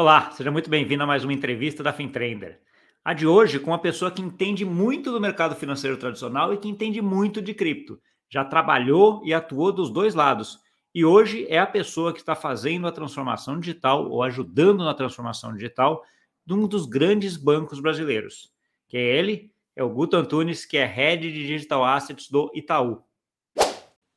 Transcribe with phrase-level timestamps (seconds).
[0.00, 2.58] Olá, seja muito bem-vindo a mais uma entrevista da FinTrender.
[3.04, 6.70] A de hoje com uma pessoa que entende muito do mercado financeiro tradicional e que
[6.70, 8.00] entende muito de cripto.
[8.30, 10.58] Já trabalhou e atuou dos dois lados.
[10.94, 15.52] E hoje é a pessoa que está fazendo a transformação digital ou ajudando na transformação
[15.52, 16.02] digital
[16.46, 18.50] de um dos grandes bancos brasileiros.
[18.88, 23.02] Que é ele, é o Guto Antunes, que é Head de Digital Assets do Itaú.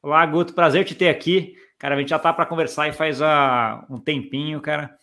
[0.01, 1.57] Olá, Guto, prazer te ter aqui.
[1.77, 4.97] Cara, a gente já está para conversar e faz uh, um tempinho, cara.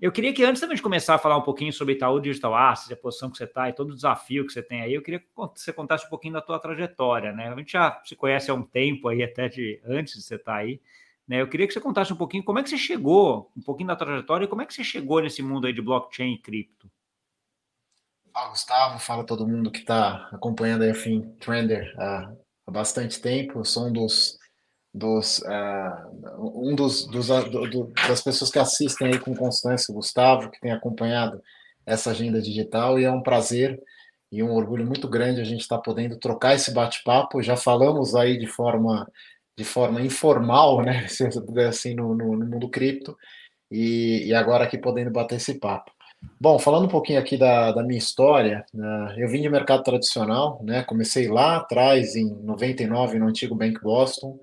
[0.00, 2.92] Eu queria que antes da gente começar a falar um pouquinho sobre Itaú Digital Assets,
[2.92, 5.20] a posição que você está e todo o desafio que você tem aí, eu queria
[5.20, 7.48] que você contasse um pouquinho da tua trajetória, né?
[7.48, 10.52] A gente já se conhece há um tempo aí, até de antes de você estar
[10.52, 10.80] tá aí,
[11.26, 11.40] né?
[11.40, 13.96] Eu queria que você contasse um pouquinho como é que você chegou, um pouquinho da
[13.96, 16.90] trajetória e como é que você chegou nesse mundo aí de blockchain e cripto.
[18.32, 22.32] Fala, Gustavo, fala todo mundo que está acompanhando aí a Fin Trender há
[22.70, 23.60] bastante tempo.
[23.60, 24.39] Eu sou um dos
[24.92, 29.94] dos uh, um dos, dos do, do, das pessoas que assistem aí com constância, o
[29.94, 31.40] Gustavo, que tem acompanhado
[31.86, 33.80] essa agenda digital, e é um prazer
[34.32, 37.42] e um orgulho muito grande a gente estar tá podendo trocar esse bate-papo.
[37.42, 39.06] Já falamos aí de forma
[39.56, 41.06] de forma informal, né,
[41.68, 43.16] assim no, no, no mundo cripto,
[43.70, 45.92] e, e, agora aqui podendo bater esse papo.
[46.40, 50.60] Bom, falando um pouquinho aqui da, da minha história, uh, eu vim de mercado tradicional,
[50.62, 54.38] né, comecei lá atrás, em 99, no antigo Bank Boston,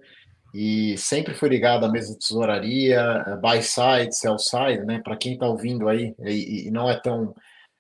[0.54, 5.02] e sempre fui ligado à mesa de tesouraria, eh, buy side, sell side, né?
[5.04, 7.36] Para quem está ouvindo aí e, e, não é tão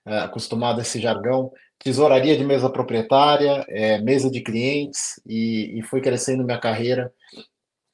[0.05, 5.81] uh, acostumado a esse jargão, tesouraria de mesa proprietária, é, mesa de clientes e, e
[5.83, 7.11] fui crescendo minha carreira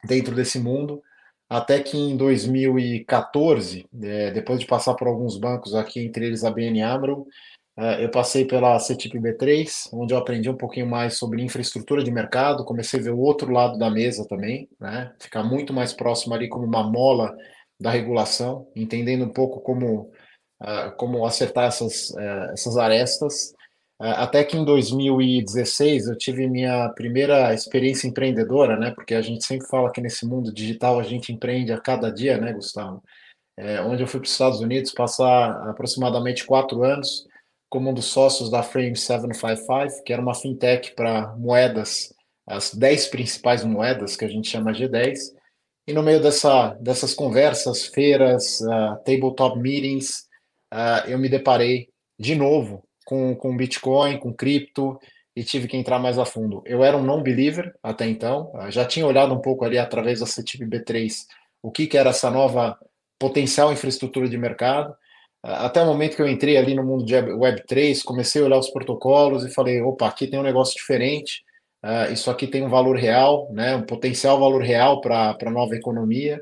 [0.04, 1.02] dentro desse mundo,
[1.50, 6.52] até que em 2014, é, depois de passar por alguns bancos aqui, entre eles a
[6.52, 7.28] BN Amro,
[8.00, 12.64] eu passei pela CTIP B3, onde eu aprendi um pouquinho mais sobre infraestrutura de mercado,
[12.64, 15.11] comecei a ver o outro lado da mesa também, né?
[15.20, 17.36] ficar muito mais próximo ali como uma mola
[17.80, 20.12] da regulação, entendendo um pouco como,
[20.62, 23.54] uh, como acertar essas, uh, essas arestas.
[24.00, 28.92] Uh, até que em 2016 eu tive minha primeira experiência empreendedora, né?
[28.92, 32.38] porque a gente sempre fala que nesse mundo digital a gente empreende a cada dia,
[32.38, 33.02] né, Gustavo?
[33.58, 37.28] É, onde eu fui para os Estados Unidos passar aproximadamente quatro anos,
[37.73, 42.14] como um dos sócios da Frame 755, que era uma fintech para moedas,
[42.45, 45.17] as 10 principais moedas que a gente chama G10.
[45.88, 50.28] E no meio dessa, dessas conversas, feiras, uh, tabletop meetings,
[50.72, 51.89] uh, eu me deparei
[52.20, 55.00] de novo com, com Bitcoin, com cripto,
[55.36, 56.62] e tive que entrar mais a fundo.
[56.67, 60.28] Eu era um non-believer até então, uh, já tinha olhado um pouco ali através da
[60.28, 61.12] CTIP B3
[61.60, 62.78] o que, que era essa nova
[63.17, 64.95] potencial infraestrutura de mercado,
[65.43, 68.70] até o momento que eu entrei ali no mundo de Web3, comecei a olhar os
[68.70, 71.43] protocolos e falei, opa, aqui tem um negócio diferente,
[71.83, 75.76] uh, isso aqui tem um valor real, né, um potencial valor real para a nova
[75.76, 76.42] economia,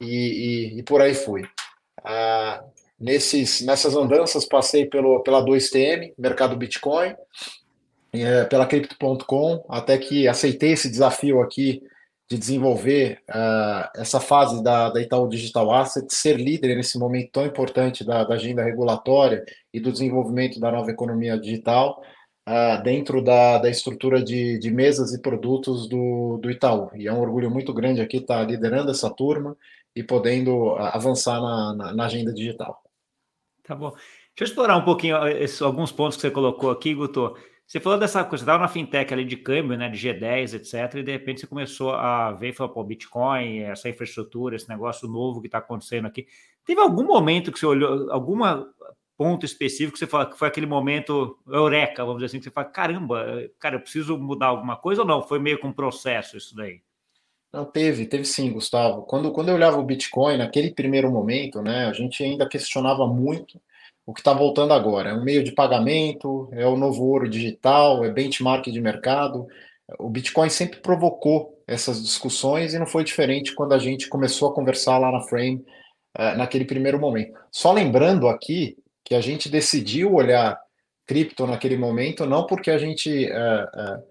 [0.00, 1.42] e, e, e, por aí fui.
[2.00, 2.64] Uh,
[2.98, 10.72] nesses, nessas andanças passei pelo, pela 2TM, mercado Bitcoin, uh, pela Crypto.com, até que aceitei
[10.72, 11.82] esse desafio aqui
[12.30, 17.46] de desenvolver uh, essa fase da, da Itaú Digital Asset, ser líder nesse momento tão
[17.46, 22.02] importante da, da agenda regulatória e do desenvolvimento da nova economia digital,
[22.46, 26.90] uh, dentro da, da estrutura de, de mesas e produtos do, do Itaú.
[26.94, 29.56] E é um orgulho muito grande aqui estar liderando essa turma
[29.96, 32.82] e podendo uh, avançar na, na, na, agenda digital.
[33.64, 33.90] Tá bom.
[33.90, 37.34] Deixa eu explorar um pouquinho esses, alguns pontos que você colocou aqui, Guto.
[37.68, 41.00] Você falou dessa coisa, você estava na fintech ali de câmbio, né, de G10, etc.,
[41.00, 45.42] e de repente você começou a ver, falou, pô, Bitcoin, essa infraestrutura, esse negócio novo
[45.42, 46.26] que está acontecendo aqui.
[46.64, 48.38] Teve algum momento que você olhou, algum
[49.18, 52.50] ponto específico que você falou que foi aquele momento eureka, vamos dizer assim, que você
[52.50, 55.22] fala, caramba, cara, eu preciso mudar alguma coisa ou não?
[55.22, 56.80] Foi meio que um processo isso daí?
[57.52, 59.02] Não, teve, teve sim, Gustavo.
[59.02, 63.60] Quando, quando eu olhava o Bitcoin, naquele primeiro momento, né, a gente ainda questionava muito
[64.08, 65.10] o que está voltando agora.
[65.10, 69.46] É um meio de pagamento, é o novo ouro digital, é benchmark de mercado.
[69.98, 74.54] O Bitcoin sempre provocou essas discussões e não foi diferente quando a gente começou a
[74.54, 75.62] conversar lá na Frame,
[76.18, 77.38] uh, naquele primeiro momento.
[77.52, 80.58] Só lembrando aqui que a gente decidiu olhar
[81.06, 84.02] cripto naquele momento, não porque a gente uh, uh,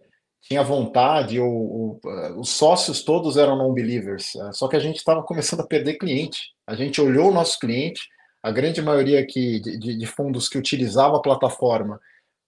[0.44, 2.00] tinha vontade, ou,
[2.38, 6.54] os sócios todos eram non-believers, só que a gente estava começando a perder cliente.
[6.68, 8.02] A gente olhou o nosso cliente,
[8.42, 12.00] a grande maioria aqui de, de, fundos que utilizava a plataforma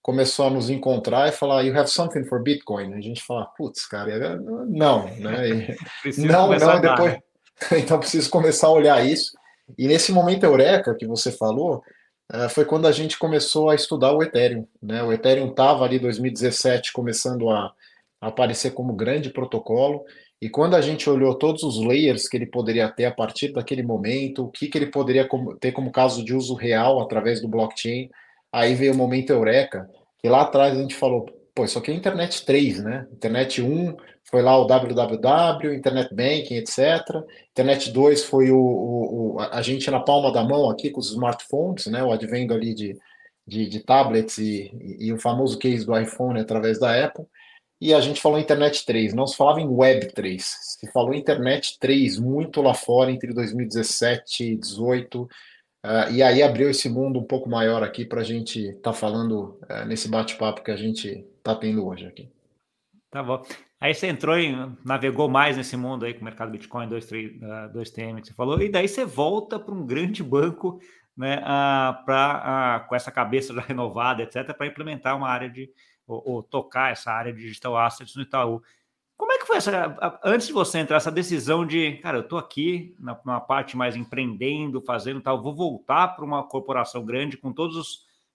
[0.02, 2.94] começou a nos encontrar e falar, you have something for Bitcoin.
[2.94, 5.76] A gente fala, putz, cara, é, não, né?
[6.18, 7.12] não, não, e depois.
[7.12, 7.20] Né?
[7.78, 9.32] então preciso começar a olhar isso.
[9.76, 11.82] E nesse momento eureka que você falou,
[12.32, 14.66] eh, foi quando a gente começou a estudar o Ethereum.
[14.82, 15.02] Né?
[15.02, 17.72] O Ethereum estava ali em 2017 começando a
[18.20, 20.04] aparecer como grande protocolo
[20.40, 23.82] E quando a gente olhou todos os layers que ele poderia ter a partir daquele
[23.82, 25.28] momento, o que, que ele poderia
[25.60, 28.08] ter como caso de uso real através do blockchain,
[28.50, 29.88] aí veio o momento Eureka,
[30.18, 33.06] que lá atrás a gente falou, pô, isso aqui é internet 3, né?
[33.12, 36.78] Internet 1 foi lá o www, internet banking, etc.
[37.50, 41.10] Internet 2 foi o, o, o, a gente na palma da mão aqui com os
[41.10, 42.02] smartphones, né?
[42.02, 42.96] O advento ali de,
[43.46, 47.26] de, de tablets e, e, e, o famoso case do iPhone através da Apple.
[47.80, 51.78] E a gente falou internet 3, não se falava em web 3, se falou internet
[51.78, 55.22] 3 muito lá fora entre 2017 e 2018.
[55.22, 58.92] Uh, e aí abriu esse mundo um pouco maior aqui para a gente estar tá
[58.92, 62.28] falando uh, nesse bate-papo que a gente está tendo hoje aqui.
[63.10, 63.42] Tá bom.
[63.80, 64.54] Aí você entrou e
[64.84, 68.34] navegou mais nesse mundo aí com o mercado Bitcoin 2, 3, uh, 2TM que você
[68.34, 70.78] falou, e daí você volta para um grande banco
[71.16, 75.70] né, uh, pra, com essa cabeça já renovada, etc., para implementar uma área de,
[76.10, 78.62] ou, ou, tocar essa área de digital assets no Itaú.
[79.16, 82.38] Como é que foi essa, antes de você entrar, essa decisão de, cara, eu estou
[82.38, 87.52] aqui na, numa parte mais empreendendo, fazendo tal, vou voltar para uma corporação grande com
[87.52, 87.86] todas as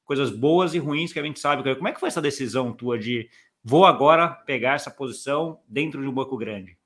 [0.06, 1.76] coisas boas e ruins que a gente sabe.
[1.76, 3.28] Como é que foi essa decisão tua de
[3.64, 6.78] vou agora pegar essa posição dentro de um banco grande?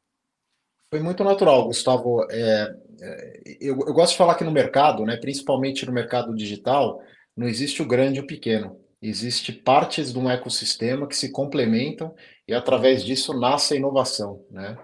[0.90, 2.26] Foi muito natural, Gustavo.
[2.32, 7.00] É, é, eu, eu, gosto de falar que no mercado, né, principalmente no mercado digital,
[7.38, 8.80] não existe o grande e o pequeno.
[9.02, 12.14] Existe partes de um ecossistema que se complementam
[12.48, 14.78] e através disso nasce a inovação, né?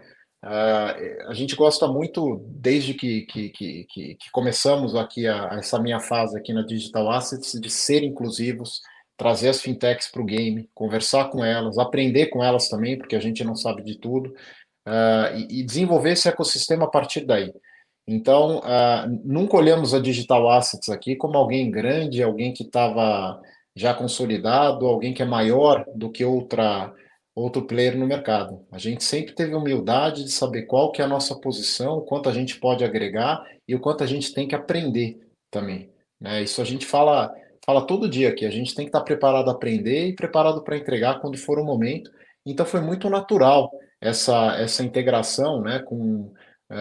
[0.45, 5.99] Uh, a gente gosta muito, desde que, que, que, que começamos aqui a, essa minha
[5.99, 8.79] fase aqui na Digital Assets, de ser inclusivos,
[9.17, 13.19] trazer as fintechs para o game, conversar com elas, aprender com elas também, porque a
[13.19, 14.29] gente não sabe de tudo,
[14.87, 17.51] uh, e, e, desenvolver esse ecossistema a partir daí.
[18.07, 23.41] Então, uh, nunca olhamos a Digital Assets aqui como alguém grande, alguém que estava
[23.75, 26.93] já consolidado, alguém que é maior do que outra
[27.35, 28.65] outro player no mercado.
[28.71, 32.29] A gente sempre teve humildade de saber qual que é a nossa posição, o quanto
[32.29, 35.19] a gente pode agregar e o quanto a gente tem que aprender
[35.51, 35.89] também.
[36.19, 36.43] Né?
[36.43, 37.35] Isso a gente fala
[37.65, 38.45] fala todo dia aqui.
[38.45, 41.65] A gente tem que estar preparado a aprender e preparado para entregar quando for o
[41.65, 42.09] momento.
[42.45, 43.69] Então foi muito natural
[43.99, 46.31] essa essa integração, né, com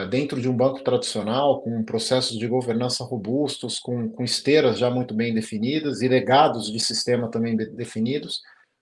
[0.08, 5.12] dentro de um banco tradicional, com processos de governança robustos, com, com esteiras já muito
[5.12, 8.40] bem definidas e legados de sistema também definidos,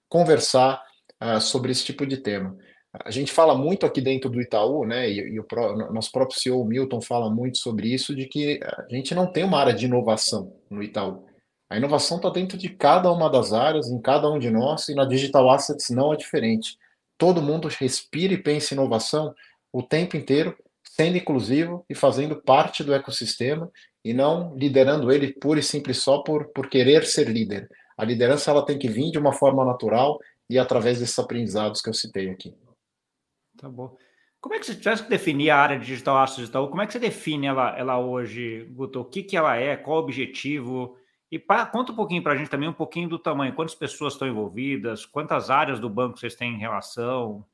[0.09, 0.83] conversar
[1.23, 2.57] uh, sobre esse tipo de tema.
[2.93, 5.47] A gente fala muito aqui dentro do Itaú, né, e, e o
[5.93, 9.59] nosso próprio CEO Milton fala muito sobre isso, de que a gente não tem uma
[9.59, 11.25] área de inovação no Itaú.
[11.71, 14.95] A inovação está dentro de cada uma das áreas, em cada um de nós, e
[14.95, 16.77] na Digital Assets não é diferente.
[17.17, 19.35] Todo mundo respira e pensa em inovação
[19.73, 20.55] o tempo inteiro,
[20.93, 23.71] sendo inclusivo e fazendo parte do ecossistema,
[24.05, 27.67] e não liderando ele pura e simples só por, por querer ser líder.
[27.97, 30.19] A liderança ela tem que vir de uma forma natural
[30.51, 32.55] e através desses aprendizados que eu citei aqui.
[33.57, 33.97] Tá bom.
[34.39, 36.69] Como é que você tivesse que definir a área de digital asset digital?
[36.69, 39.01] Como é que você define ela, ela hoje, Guto?
[39.01, 39.79] O que, que ela é?
[39.79, 40.99] Qual o objetivo?
[41.31, 43.55] E pra, conta um pouquinho para a gente também, um pouquinho do tamanho.
[43.55, 45.07] Quantas pessoas estão envolvidas?
[45.07, 47.47] Quantas áreas do banco vocês têm em relação?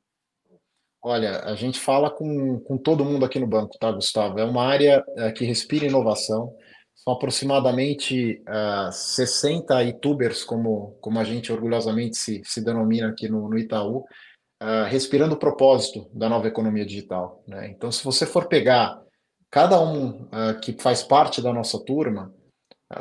[1.11, 4.39] Olha, a gente fala com, com todo mundo aqui no banco, tá, Gustavo?
[4.39, 6.55] É uma área é, que respira inovação.
[6.95, 13.49] São aproximadamente uh, 60 youtubers, como, como a gente orgulhosamente se, se denomina aqui no,
[13.49, 14.05] no Itaú,
[14.63, 17.43] uh, respirando o propósito da nova economia digital.
[17.49, 17.71] Né?
[17.71, 19.01] Então, se você for pegar
[19.51, 22.35] cada um uh, que faz parte da nossa turma,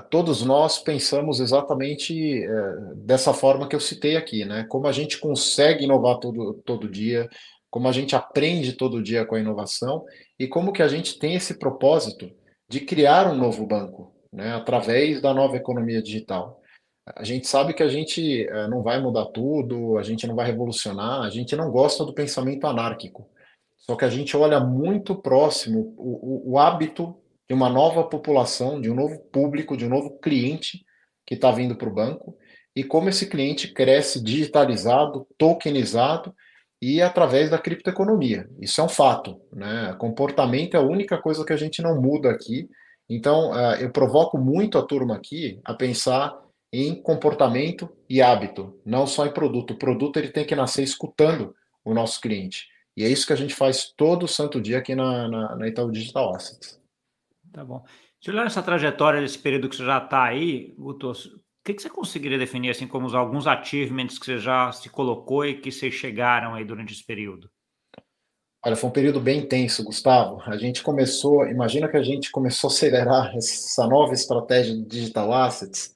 [0.10, 2.46] todos nós pensamos exatamente
[2.94, 4.66] dessa forma que eu citei aqui, né?
[4.68, 7.30] Como a gente consegue inovar todo, todo dia,
[7.70, 10.06] como a gente aprende todo dia com a inovação
[10.40, 12.32] e como que a gente tem esse propósito
[12.70, 16.62] de criar um novo banco, né, através da nova economia digital.
[17.16, 20.46] A gente sabe que a gente eh, não vai mudar tudo, a gente não vai
[20.46, 23.30] revolucionar, a gente não gosta do pensamento anárquico.
[23.78, 27.16] Só que a gente olha muito próximo o, o, o hábito
[27.48, 30.84] de uma nova população, de um novo público, de um novo cliente
[31.26, 32.38] que está vindo para o banco
[32.78, 36.32] e como esse cliente cresce digitalizado, tokenizado
[36.82, 38.50] e através da criptoeconomia.
[38.60, 39.96] Isso é um fato, né?
[39.98, 42.70] Comportamento é a única coisa que a gente não muda aqui.
[43.10, 46.38] Então, uh, eu provoco muito a turma aqui a pensar
[46.72, 49.72] em comportamento e hábito, não só em produto.
[49.72, 52.68] O produto ele tem que nascer escutando o nosso cliente.
[52.96, 55.92] E é isso que a gente faz todo santo dia aqui na, na, na Itaú
[55.92, 56.80] Digital Assets.
[57.54, 57.84] Tá bom.
[58.22, 61.14] Se olhar essa trajetória desse período que você já está aí, Guto,
[61.68, 65.60] que, que você conseguiria definir assim como alguns achievements que você já se colocou e
[65.60, 67.50] que vocês chegaram aí durante esse período?
[68.66, 70.42] Olha, foi um período bem intenso, Gustavo.
[70.46, 75.34] A gente começou, imagina que a gente começou a acelerar essa nova estratégia de digital
[75.34, 75.96] assets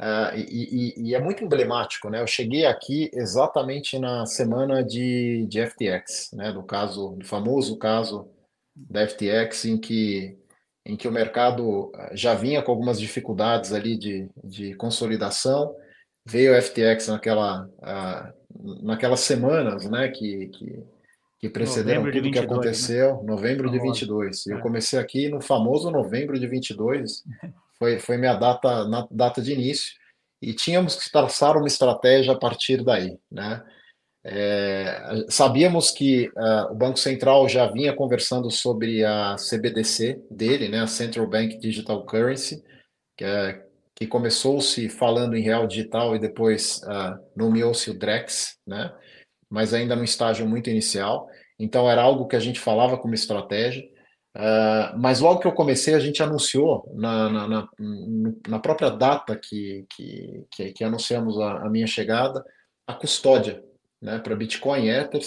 [0.00, 2.22] Uh, e, e, e, é muito emblemático, né?
[2.22, 6.52] Eu cheguei aqui exatamente na semana de, de FTX, né?
[6.52, 8.30] Do caso, do famoso caso
[8.76, 10.37] da FTX, em que,
[10.88, 15.76] em que o mercado já vinha com algumas dificuldades ali de, de consolidação,
[16.24, 20.08] veio a FTX naquela, uh, naquelas semanas, né?
[20.08, 20.82] Que, que,
[21.40, 22.46] que precederam novembro tudo o que né?
[22.46, 23.22] aconteceu, né?
[23.24, 24.46] novembro de 22.
[24.46, 24.60] E eu é.
[24.62, 27.22] comecei aqui no famoso novembro de 22,
[27.78, 29.92] foi, foi minha data, na, data de início,
[30.40, 33.62] e tínhamos que traçar uma estratégia a partir daí, né?
[34.30, 40.80] É, sabíamos que uh, o Banco Central já vinha conversando sobre a CBDC dele, né,
[40.80, 42.62] a Central Bank Digital Currency,
[43.16, 43.64] que, é,
[43.96, 48.92] que começou-se falando em real digital e depois uh, nomeou-se o DREX, né,
[49.48, 51.26] mas ainda no estágio muito inicial.
[51.58, 53.82] Então era algo que a gente falava como estratégia.
[54.36, 57.68] Uh, mas logo que eu comecei, a gente anunciou na, na, na,
[58.46, 62.44] na própria data que, que, que, que anunciamos a, a, minha chegada,
[62.86, 63.64] a custódia
[64.00, 65.20] né, para Bitcoin e Ether,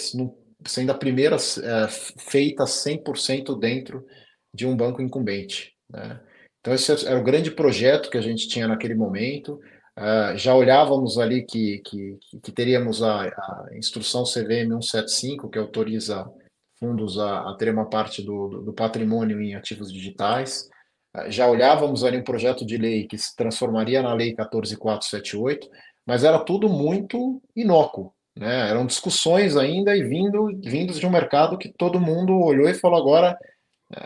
[0.66, 1.88] sendo a primeira uh,
[2.18, 4.06] feita 100% dentro
[4.54, 5.74] de um banco incumbente.
[5.90, 6.20] Né?
[6.60, 9.60] Então, esse era o grande projeto que a gente tinha naquele momento.
[9.98, 16.26] Uh, já olhávamos ali que, que, que teríamos a, a, instrução CVM 175, que autoriza
[16.78, 20.70] fundos a, a ter uma parte do, do, do, patrimônio em ativos digitais.
[21.14, 25.68] Uh, já olhávamos ali um projeto de lei que se transformaria na Lei 14478,
[26.06, 28.14] mas era tudo muito inócuo.
[28.36, 28.70] Né?
[28.70, 33.00] Eram discussões ainda e vindo, vindos de um mercado que todo mundo olhou e falou
[33.00, 33.36] agora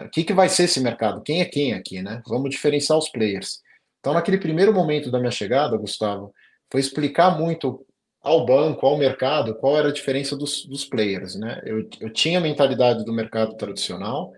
[0.05, 1.23] o que, que vai ser esse mercado?
[1.23, 2.21] Quem é quem aqui, né?
[2.27, 3.61] Vamos diferenciar os players.
[4.01, 6.33] Então, naquele primeiro momento da minha chegada, Gustavo,
[6.71, 7.87] foi explicar muito
[8.21, 11.37] ao banco, ao mercado, qual era a diferença dos, dos players.
[11.37, 11.61] Né?
[11.65, 14.33] Eu, eu tinha a mentalidade do mercado tradicional,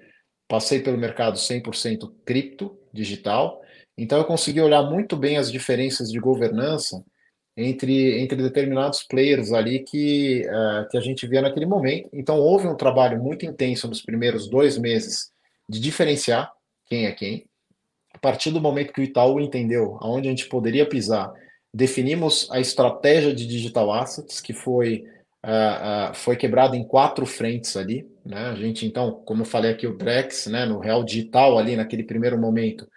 [0.46, 3.60] passei pelo mercado 100% cripto, digital,
[3.96, 7.02] então eu consegui olhar muito bem as diferenças de governança
[7.58, 12.08] entre, entre determinados players ali que, uh, que a gente via naquele momento.
[12.12, 15.32] Então houve um trabalho muito intenso nos primeiros dois meses
[15.68, 16.52] de diferenciar
[16.86, 17.44] quem é quem,
[18.14, 21.32] a partir do momento que o Itaú entendeu aonde a gente poderia pisar,
[21.74, 25.04] definimos a estratégia de digital assets, que foi,
[25.44, 28.08] uh, uh, foi quebrada em quatro frentes ali.
[28.24, 28.38] Né?
[28.38, 32.04] A gente, então, como eu falei aqui, o Drex, né, no Real Digital, ali naquele
[32.04, 32.88] primeiro momento,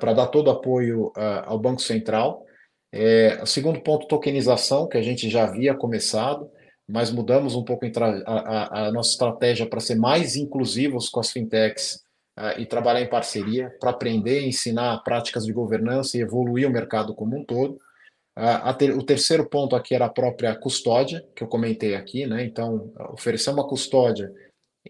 [0.00, 1.12] para dar todo apoio
[1.46, 2.44] ao Banco Central.
[2.92, 6.50] É, o segundo ponto, tokenização, que a gente já havia começado,
[6.88, 11.30] mas mudamos um pouco a, a, a nossa estratégia para ser mais inclusivos com as
[11.30, 12.02] fintechs
[12.38, 17.14] uh, e trabalhar em parceria para aprender, ensinar práticas de governança e evoluir o mercado
[17.14, 17.78] como um todo.
[18.38, 22.44] Uh, ter, o terceiro ponto aqui era a própria custódia, que eu comentei aqui, né?
[22.44, 24.32] Então, oferecer uma custódia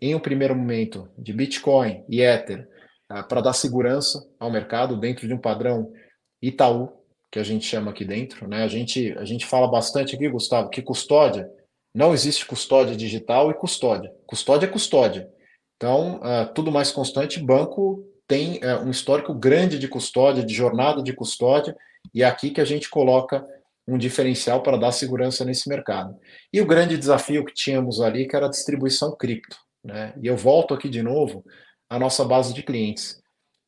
[0.00, 2.68] em um primeiro momento de Bitcoin e Ether
[3.10, 5.92] uh, para dar segurança ao mercado dentro de um padrão
[6.40, 6.97] Itaú,
[7.30, 8.62] que a gente chama aqui dentro, né?
[8.62, 11.50] A gente, a gente fala bastante aqui, Gustavo, que custódia
[11.94, 14.12] não existe custódia digital e custódia.
[14.26, 15.28] Custódia é custódia.
[15.76, 21.02] Então, uh, tudo mais constante, banco tem uh, um histórico grande de custódia, de jornada
[21.02, 21.76] de custódia,
[22.14, 23.44] e é aqui que a gente coloca
[23.86, 26.14] um diferencial para dar segurança nesse mercado.
[26.52, 29.56] E o grande desafio que tínhamos ali, que era a distribuição cripto.
[29.82, 30.12] Né?
[30.20, 31.44] E eu volto aqui de novo
[31.88, 33.20] à nossa base de clientes.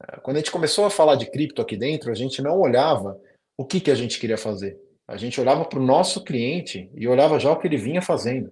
[0.02, 3.18] Uh, quando a gente começou a falar de cripto aqui dentro, a gente não olhava
[3.60, 4.78] o que, que a gente queria fazer.
[5.06, 8.50] A gente olhava para o nosso cliente e olhava já o que ele vinha fazendo.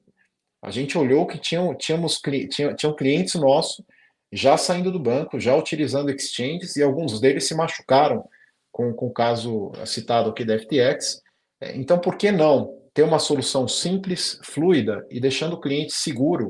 [0.61, 3.83] A gente olhou que tinham, tínhamos, tinham, tinham clientes nossos
[4.31, 8.29] já saindo do banco, já utilizando exchanges, e alguns deles se machucaram
[8.71, 11.23] com, com o caso citado aqui da FTX.
[11.59, 16.49] É, então, por que não ter uma solução simples, fluida e deixando o cliente seguro,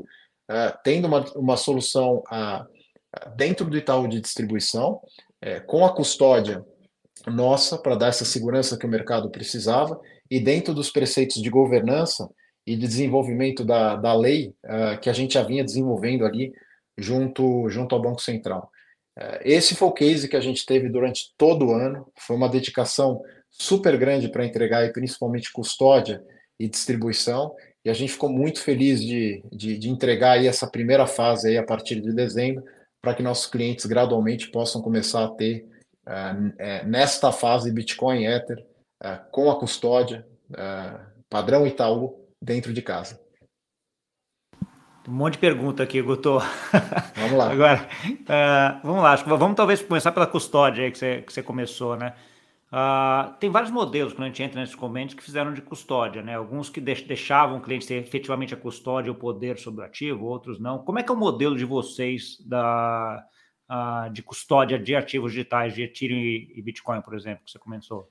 [0.51, 4.99] uh, tendo uma, uma solução uh, dentro do Itaú de distribuição,
[5.45, 6.61] uh, com a custódia
[7.29, 12.29] nossa para dar essa segurança que o mercado precisava, e dentro dos preceitos de governança,
[12.69, 16.53] e de desenvolvimento da, da lei uh, que a gente já vinha desenvolvendo ali
[16.95, 18.69] junto, junto ao Banco Central.
[19.17, 22.47] Uh, esse foi o case que a gente teve durante todo o ano, foi uma
[22.47, 26.23] dedicação super grande para entregar, e principalmente custódia
[26.59, 31.07] e distribuição, e a gente ficou muito feliz de, de, de entregar aí essa primeira
[31.07, 32.63] fase aí a partir de dezembro,
[33.01, 35.65] para que nossos clientes gradualmente possam começar a ter,
[36.85, 38.65] nesta fase, Bitcoin Ether,
[39.31, 40.27] com a custódia,
[41.29, 43.19] padrão Itaú, dentro de casa.
[45.07, 46.37] Um monte de pergunta aqui, Guto.
[47.15, 47.51] Vamos lá.
[47.51, 49.15] Agora, uh, vamos lá.
[49.15, 52.13] Vamos talvez começar pela custódia aí que você, que você começou, né?
[52.71, 56.35] Uh, tem vários modelos quando a gente entra nesses comentários que fizeram de custódia, né?
[56.35, 60.59] Alguns que deixavam o cliente ter efetivamente a custódia, o poder sobre o ativo, outros
[60.59, 60.77] não.
[60.77, 63.23] Como é que é o modelo de vocês da,
[63.69, 67.59] uh, de custódia de ativos digitais, de Ethereum e, e Bitcoin, por exemplo, que você
[67.59, 68.09] começou?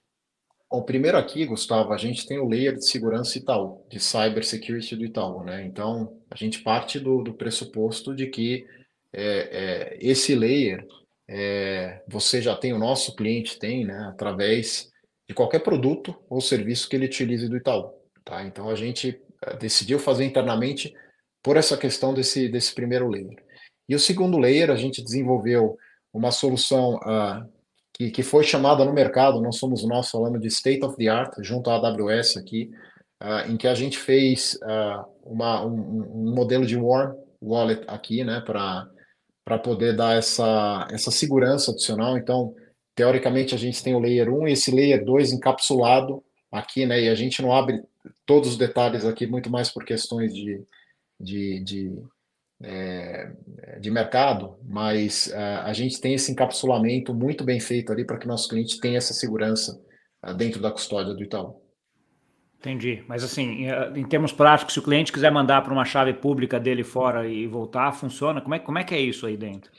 [0.70, 5.04] O primeiro aqui, Gustavo, a gente tem o layer de segurança Itaú, de cybersecurity do
[5.04, 5.64] Itaú, né?
[5.64, 8.66] Então, a gente parte do, do pressuposto de que
[9.10, 10.86] é, é, esse layer
[11.26, 14.90] é, você já tem, o nosso cliente tem, né, através
[15.26, 17.90] de qualquer produto ou serviço que ele utilize do Itaú.
[18.22, 18.44] Tá?
[18.44, 20.94] Então, a gente é, decidiu fazer internamente
[21.42, 23.42] por essa questão desse, desse primeiro layer.
[23.88, 25.78] E o segundo layer, a gente desenvolveu
[26.12, 27.48] uma solução uh,
[27.92, 31.34] que, que foi chamada no mercado, não somos nós falando de state of the art,
[31.40, 32.70] junto à AWS aqui,
[33.22, 38.22] uh, em que a gente fez uh, uma, um, um, modelo de warm wallet aqui,
[38.24, 42.18] né, para poder dar essa, essa segurança adicional.
[42.18, 42.54] Então,
[42.94, 47.08] teoricamente, a gente tem o layer 1 e esse layer 2 encapsulado aqui, né, e
[47.08, 47.82] a gente não abre
[48.26, 50.62] todos os detalhes aqui, muito mais por questões de,
[51.20, 52.02] de, de
[52.62, 53.30] é,
[53.80, 58.26] de mercado, mas é, a gente tem esse encapsulamento muito bem feito ali para que
[58.26, 59.80] nosso cliente tenha essa segurança
[60.24, 61.62] é, dentro da custódia do Itaú.
[62.58, 63.04] Entendi.
[63.06, 66.82] Mas assim, em termos práticos, se o cliente quiser mandar para uma chave pública dele
[66.82, 68.40] fora e voltar, funciona?
[68.40, 69.70] Como é, como é que é isso aí dentro?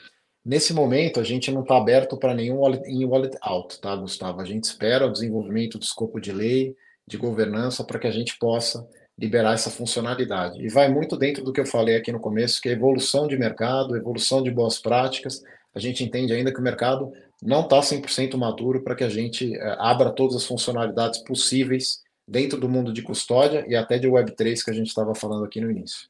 [0.46, 4.40] Nesse momento, a gente não está aberto para nenhum wallet wallet out, tá, Gustavo?
[4.40, 6.74] A gente espera o desenvolvimento do escopo de lei,
[7.06, 8.88] de governança, para que a gente possa
[9.20, 10.64] liberar essa funcionalidade.
[10.64, 13.38] E vai muito dentro do que eu falei aqui no começo, que é evolução de
[13.38, 15.44] mercado, evolução de boas práticas.
[15.76, 17.12] A gente entende ainda que o mercado
[17.44, 22.60] não está 100% maduro para que a gente é, abra todas as funcionalidades possíveis dentro
[22.60, 25.70] do mundo de custódia e até de Web3 que a gente estava falando aqui no
[25.70, 26.10] início.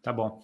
[0.00, 0.40] Tá bom.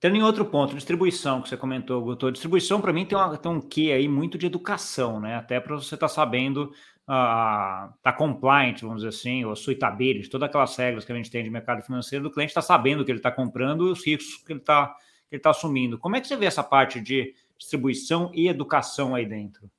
[0.00, 2.30] Tendo em outro ponto, distribuição que você comentou, Guto.
[2.30, 5.36] Distribuição, para mim, tem, uma, tem um quê aí muito de educação, né?
[5.36, 6.70] Até para você estar tá sabendo
[7.06, 11.50] está compliant, vamos dizer assim, ou suitability, todas aquelas regras que a gente tem de
[11.50, 14.52] mercado financeiro, do cliente está sabendo o que ele está comprando e os riscos que
[14.52, 14.94] ele está
[15.30, 15.98] ele tá assumindo.
[15.98, 19.70] Como é que você vê essa parte de distribuição e educação aí dentro?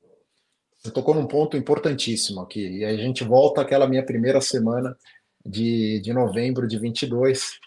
[0.77, 4.95] Você tocou num ponto importantíssimo aqui, e a gente volta àquela minha primeira semana
[5.43, 7.59] de, de novembro de 22,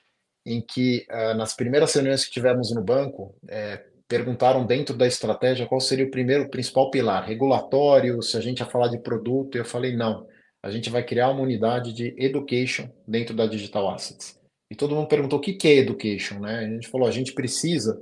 [0.46, 5.66] em que uh, nas primeiras reuniões que tivemos no banco, é, perguntaram dentro da estratégia
[5.66, 9.64] qual seria o primeiro principal pilar, regulatório, se a gente ia falar de produto, eu
[9.64, 10.26] falei não.
[10.62, 14.40] A gente vai criar uma unidade de education dentro da Digital Assets.
[14.70, 16.58] E todo mundo perguntou o que é education, né?
[16.58, 18.00] A gente falou, a gente precisa.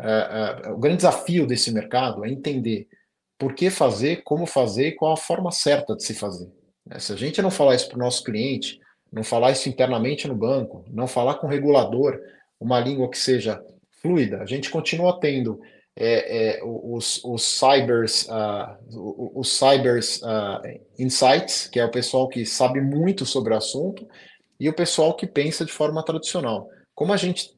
[0.00, 2.88] Uh, uh, o grande desafio desse mercado é entender
[3.38, 6.50] por que fazer, como fazer e qual a forma certa de se fazer.
[6.98, 8.78] Se a gente não falar isso para o nosso cliente,
[9.12, 12.18] não falar isso internamente no banco, não falar com o regulador
[12.58, 13.62] uma língua que seja
[14.00, 14.42] fluida.
[14.42, 15.60] A gente continua tendo
[15.96, 22.44] é, é, os, os cybers, uh, os cybers uh, insights, que é o pessoal que
[22.46, 24.06] sabe muito sobre o assunto,
[24.58, 26.68] e o pessoal que pensa de forma tradicional.
[26.94, 27.50] Como a gente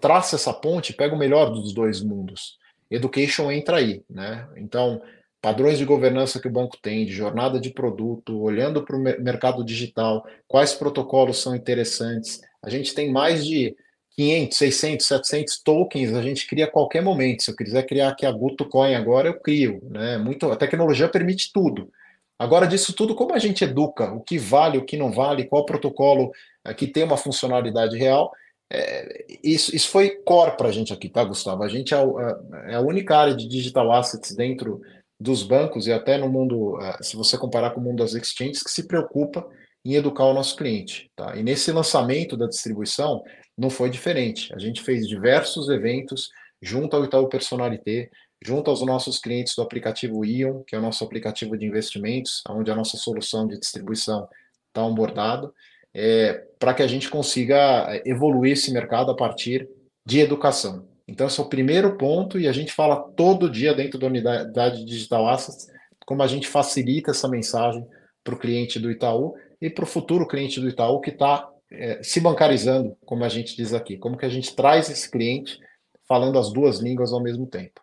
[0.00, 2.58] traça essa ponte, pega o melhor dos dois mundos.
[2.90, 4.48] Education entra aí, né?
[4.56, 5.00] Então,
[5.40, 9.64] padrões de governança que o banco tem, de jornada de produto, olhando para o mercado
[9.64, 12.40] digital, quais protocolos são interessantes.
[12.62, 13.76] A gente tem mais de
[14.16, 17.42] 500, 600, 700 tokens a gente cria a qualquer momento.
[17.42, 19.80] Se eu quiser criar aqui a Guto Coin agora, eu crio.
[19.90, 20.16] Né?
[20.16, 21.90] Muito, a tecnologia permite tudo.
[22.38, 24.12] Agora, disso tudo, como a gente educa?
[24.12, 26.32] O que vale, o que não vale, qual protocolo
[26.64, 28.32] é, que tem uma funcionalidade real?
[28.70, 31.62] É, isso, isso foi core para a gente aqui, tá, Gustavo?
[31.62, 34.82] A gente é, é, é, a única área de digital assets dentro
[35.18, 38.62] dos bancos e até no mundo, é, se você comparar com o mundo das exchanges,
[38.62, 39.46] que se preocupa
[39.86, 41.10] em educar o nosso cliente.
[41.14, 41.36] Tá?
[41.36, 43.22] E nesse lançamento da distribuição,
[43.56, 44.52] não foi diferente.
[44.54, 48.10] A gente fez diversos eventos junto ao Itaú Personalité,
[48.44, 52.70] junto aos nossos clientes do aplicativo Ion, que é o nosso aplicativo de investimentos, onde
[52.70, 54.28] a nossa solução de distribuição
[54.68, 55.54] está onboardado,
[55.94, 59.68] é, para que a gente consiga é, evoluir esse mercado a partir
[60.04, 60.86] de educação.
[61.08, 64.84] Então, esse é o primeiro ponto, e a gente fala todo dia dentro da unidade
[64.84, 65.68] digital assets
[66.04, 67.86] como a gente facilita essa mensagem
[68.22, 72.02] para o cliente do Itaú e para o futuro cliente do Itaú que está é,
[72.02, 73.96] se bancarizando, como a gente diz aqui?
[73.96, 75.58] Como que a gente traz esse cliente
[76.06, 77.80] falando as duas línguas ao mesmo tempo?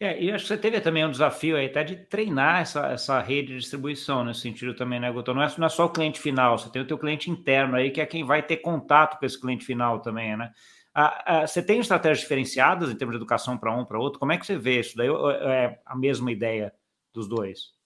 [0.00, 3.20] É, e acho que você teve também um desafio aí até de treinar essa, essa
[3.20, 5.34] rede de distribuição nesse sentido também, né, Guto?
[5.34, 7.90] Não é, não é só o cliente final, você tem o teu cliente interno aí,
[7.90, 10.52] que é quem vai ter contato com esse cliente final também, né?
[10.94, 14.20] Ah, ah, você tem estratégias diferenciadas em termos de educação para um, para outro?
[14.20, 14.96] Como é que você vê isso?
[14.96, 16.72] Daí é a mesma ideia
[17.12, 17.77] dos dois?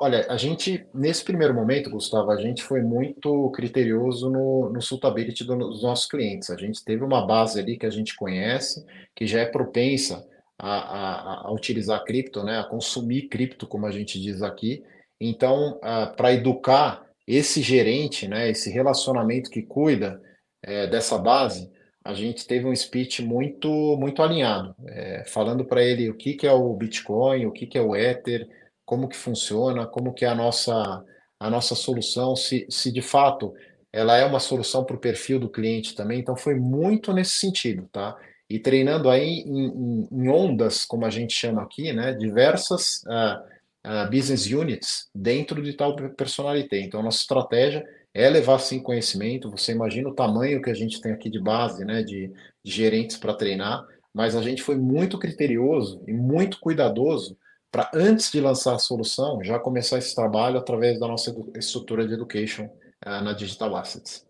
[0.00, 5.42] Olha, a gente, nesse primeiro momento, Gustavo, a gente foi muito criterioso no, no suitability
[5.42, 6.50] dos nossos clientes.
[6.50, 10.24] A gente teve uma base ali que a gente conhece, que já é propensa
[10.56, 14.84] a, a, a utilizar cripto, né, a consumir cripto, como a gente diz aqui.
[15.20, 15.80] Então,
[16.16, 20.22] para educar esse gerente, né, esse relacionamento que cuida
[20.62, 21.70] é, dessa base,
[22.04, 26.46] a gente teve um speech muito muito alinhado, é, falando para ele o que, que
[26.46, 28.48] é o Bitcoin, o que, que é o Ether,
[28.88, 31.04] como que funciona, como que é a nossa
[31.38, 33.54] a nossa solução, se, se de fato
[33.92, 36.18] ela é uma solução para o perfil do cliente também.
[36.18, 38.16] Então, foi muito nesse sentido, tá?
[38.50, 42.12] E treinando aí em, em, em ondas, como a gente chama aqui, né?
[42.12, 43.38] Diversas uh,
[43.86, 46.80] uh, business units dentro de tal personalité.
[46.80, 49.50] Então, nossa estratégia é levar sim conhecimento.
[49.50, 52.02] Você imagina o tamanho que a gente tem aqui de base, né?
[52.02, 52.32] De,
[52.64, 57.36] de gerentes para treinar, mas a gente foi muito criterioso e muito cuidadoso
[57.70, 62.14] para antes de lançar a solução já começar esse trabalho através da nossa estrutura de
[62.14, 62.66] education
[63.06, 64.26] uh, na Digital Assets.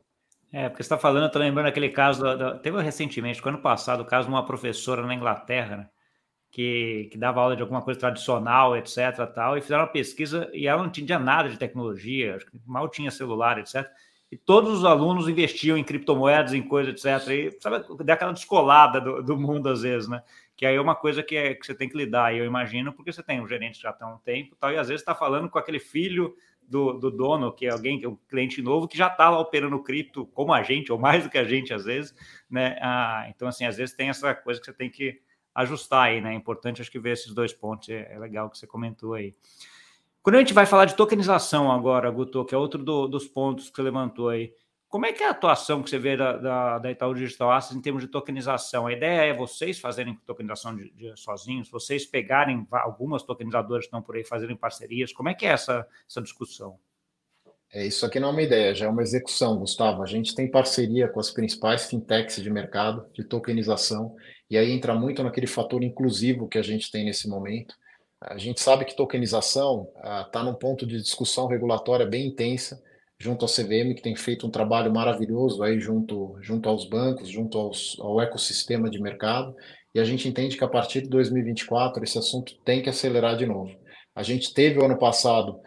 [0.53, 3.59] É, porque você está falando, eu estou lembrando aquele caso, da, da, teve recentemente, ano
[3.59, 5.89] passado, o caso de uma professora na Inglaterra, né,
[6.51, 8.97] que, que dava aula de alguma coisa tradicional, etc,
[9.35, 13.59] tal, e fizeram uma pesquisa e ela não tinha nada de tecnologia, mal tinha celular,
[13.59, 13.87] etc,
[14.33, 19.03] e todos os alunos investiam em criptomoedas, em coisas, etc, e sabe, dá aquela descolada
[19.03, 20.23] do, do mundo às vezes, né,
[20.59, 23.13] que aí é uma coisa que, é, que você tem que lidar, eu imagino, porque
[23.13, 25.57] você tem um gerente já há um tempo, tal, e às vezes está falando com
[25.57, 29.07] aquele filho do, do, dono, que é alguém que é um cliente novo, que já
[29.07, 32.13] está lá operando cripto como a gente, ou mais do que a gente às vezes,
[32.51, 32.77] né?
[32.83, 35.21] Ah, então, assim, às vezes tem essa coisa que você tem que
[35.55, 36.33] ajustar aí, né?
[36.33, 39.37] É importante, acho que ver esses dois pontos, é, é legal que você comentou aí.
[40.21, 43.71] Quando a gente vai falar de tokenização agora, Guto, que é outro do, dos pontos
[43.71, 44.53] que você levantou aí,
[44.89, 47.77] como é que é a atuação que você vê da, da, da Itaú Digital Assets
[47.77, 48.87] em termos de tokenização?
[48.87, 54.01] A ideia é vocês fazerem tokenização de, de, sozinhos, vocês pegarem algumas tokenizadoras que estão
[54.01, 55.13] por aí fazerem parcerias.
[55.13, 56.79] Como é que é essa, essa discussão?
[57.71, 60.03] É, isso aqui não é uma ideia, já é uma execução, Gustavo.
[60.03, 64.17] A gente tem parceria com as principais fintechs de mercado de tokenização,
[64.49, 67.75] e aí entra muito naquele fator inclusivo que a gente tem nesse momento.
[68.19, 72.83] A gente sabe que tokenização está ah, num ponto de discussão regulatória bem intensa,
[73.21, 77.59] junto ao CVM, que tem feito um trabalho maravilhoso aí junto, junto aos bancos, junto
[77.59, 79.57] aos, ao ecossistema de mercado,
[79.95, 83.47] e a gente entende que a partir de 2024 esse assunto tem que acelerar de
[83.47, 83.75] novo.
[84.15, 85.61] A gente teve o ano passado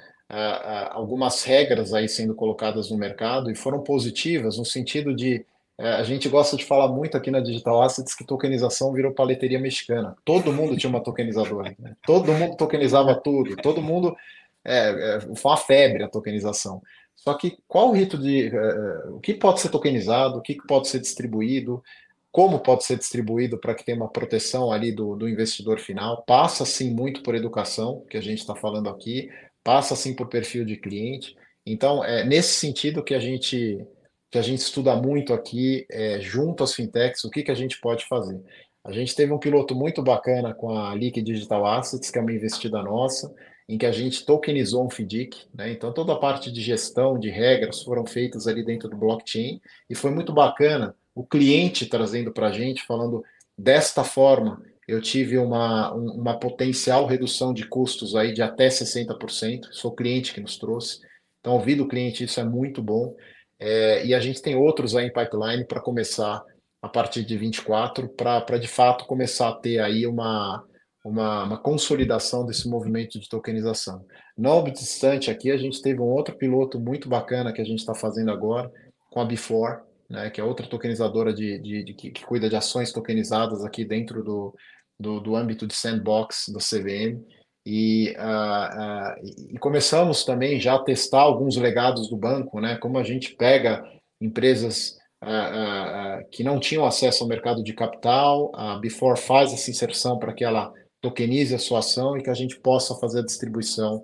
[0.92, 5.46] algumas regras aí sendo colocadas no mercado e foram positivas no sentido de
[5.78, 9.60] uh, a gente gosta de falar muito aqui na Digital Assets que tokenização virou paleteria
[9.60, 10.16] mexicana.
[10.24, 11.96] Todo mundo tinha uma tokenizadora, né?
[12.06, 14.16] todo mundo tokenizava tudo, todo mundo
[14.64, 16.82] é, é, foi uma febre a tokenização.
[17.24, 18.48] Só que qual o rito de.
[18.48, 21.84] Uh, o que pode ser tokenizado, o que pode ser distribuído,
[22.32, 26.24] como pode ser distribuído para que tenha uma proteção ali do, do investidor final?
[26.24, 29.30] Passa sim muito por educação, que a gente está falando aqui,
[29.64, 31.36] passa sim por perfil de cliente.
[31.64, 33.86] Então, é nesse sentido que a gente
[34.32, 37.80] que a gente estuda muito aqui, é, junto às fintechs, o que, que a gente
[37.82, 38.42] pode fazer.
[38.84, 42.32] A gente teve um piloto muito bacana com a Liquid Digital Assets, que é uma
[42.32, 43.32] investida nossa,
[43.72, 45.72] em que a gente tokenizou um FDIC, né?
[45.72, 49.96] Então toda a parte de gestão, de regras foram feitas ali dentro do blockchain e
[49.96, 53.24] foi muito bacana o cliente trazendo para a gente, falando
[53.58, 59.96] desta forma eu tive uma, uma potencial redução de custos aí de até 60%, sou
[59.96, 61.00] cliente que nos trouxe,
[61.40, 63.16] então ouvir do cliente isso é muito bom,
[63.58, 66.44] é, e a gente tem outros aí em pipeline para começar
[66.82, 70.62] a partir de 24, para de fato começar a ter aí uma,
[71.04, 74.06] uma, uma, consolidação desse movimento de tokenização.
[74.38, 77.96] Não obstante, aqui a gente teve um outro piloto muito bacana que a gente está
[77.96, 78.72] fazendo agora
[79.10, 82.56] com a Before, né, que é outra tokenizadora de, de, de que, que, cuida de
[82.56, 84.56] ações tokenizadas aqui dentro do,
[85.00, 87.24] do, do âmbito de sandbox do CVM.
[87.66, 92.98] E, uh, uh, e começamos também já a testar alguns legados do banco, né, como
[92.98, 93.84] a gente pega
[94.20, 100.18] empresas uh, que não tinham acesso ao mercado de capital, a Before faz essa inserção
[100.18, 104.02] para que ela tokenize a sua ação e que a gente possa fazer a distribuição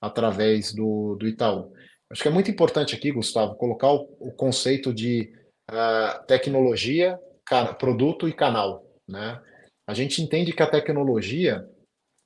[0.00, 1.72] através do, do Itaú.
[2.10, 5.32] Acho que é muito importante aqui, Gustavo, colocar o, o conceito de
[5.70, 7.18] uh, tecnologia,
[7.78, 8.84] produto e canal.
[9.08, 9.40] Né?
[9.86, 11.64] A gente entende que a tecnologia,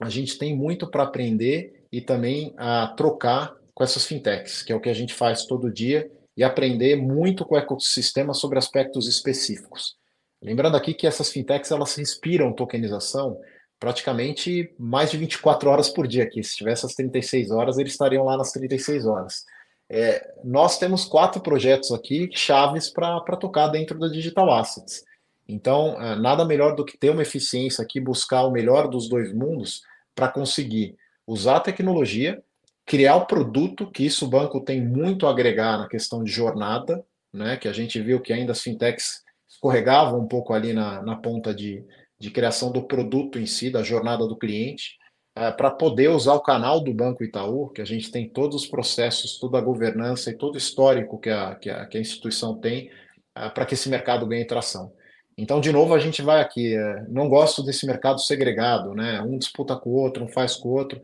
[0.00, 4.76] a gente tem muito para aprender e também a trocar com essas fintechs, que é
[4.76, 9.06] o que a gente faz todo dia, e aprender muito com o ecossistema sobre aspectos
[9.06, 9.96] específicos.
[10.42, 13.40] Lembrando aqui que essas fintechs elas respiram tokenização
[13.78, 16.42] praticamente mais de 24 horas por dia aqui.
[16.42, 19.44] Se tivesse as 36 horas, eles estariam lá nas 36 horas.
[19.88, 25.04] É, nós temos quatro projetos aqui, chaves para tocar dentro da Digital Assets.
[25.46, 29.32] Então, é, nada melhor do que ter uma eficiência aqui, buscar o melhor dos dois
[29.32, 29.82] mundos
[30.14, 32.42] para conseguir usar a tecnologia,
[32.86, 37.04] criar o produto, que isso o banco tem muito a agregar na questão de jornada,
[37.32, 41.16] né, que a gente viu que ainda as fintechs escorregavam um pouco ali na, na
[41.16, 41.84] ponta de,
[42.24, 44.96] de criação do produto em si, da jornada do cliente,
[45.36, 48.66] é, para poder usar o canal do Banco Itaú, que a gente tem todos os
[48.66, 52.58] processos, toda a governança e todo o histórico que a, que a, que a instituição
[52.58, 52.90] tem,
[53.36, 54.90] é, para que esse mercado ganhe tração.
[55.36, 56.74] Então, de novo, a gente vai aqui.
[56.74, 59.20] É, não gosto desse mercado segregado, né?
[59.20, 61.02] Um disputa com o outro, um faz com o outro.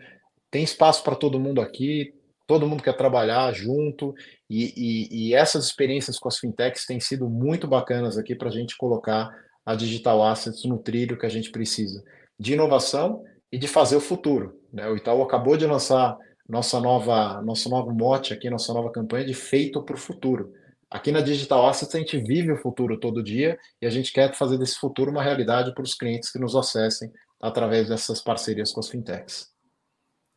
[0.50, 2.14] Tem espaço para todo mundo aqui.
[2.46, 4.12] todo mundo quer trabalhar junto,
[4.48, 8.52] e, e, e essas experiências com as fintechs têm sido muito bacanas aqui para a
[8.52, 9.30] gente colocar
[9.64, 12.02] a Digital Assets no trilho que a gente precisa
[12.38, 14.58] de inovação e de fazer o futuro.
[14.72, 14.88] Né?
[14.88, 16.16] O Itaú acabou de lançar
[16.48, 20.52] nossa nova, nosso novo mote aqui, nossa nova campanha de feito para o futuro.
[20.90, 24.34] Aqui na Digital Assets a gente vive o futuro todo dia e a gente quer
[24.34, 28.80] fazer desse futuro uma realidade para os clientes que nos acessem através dessas parcerias com
[28.80, 29.50] as fintechs.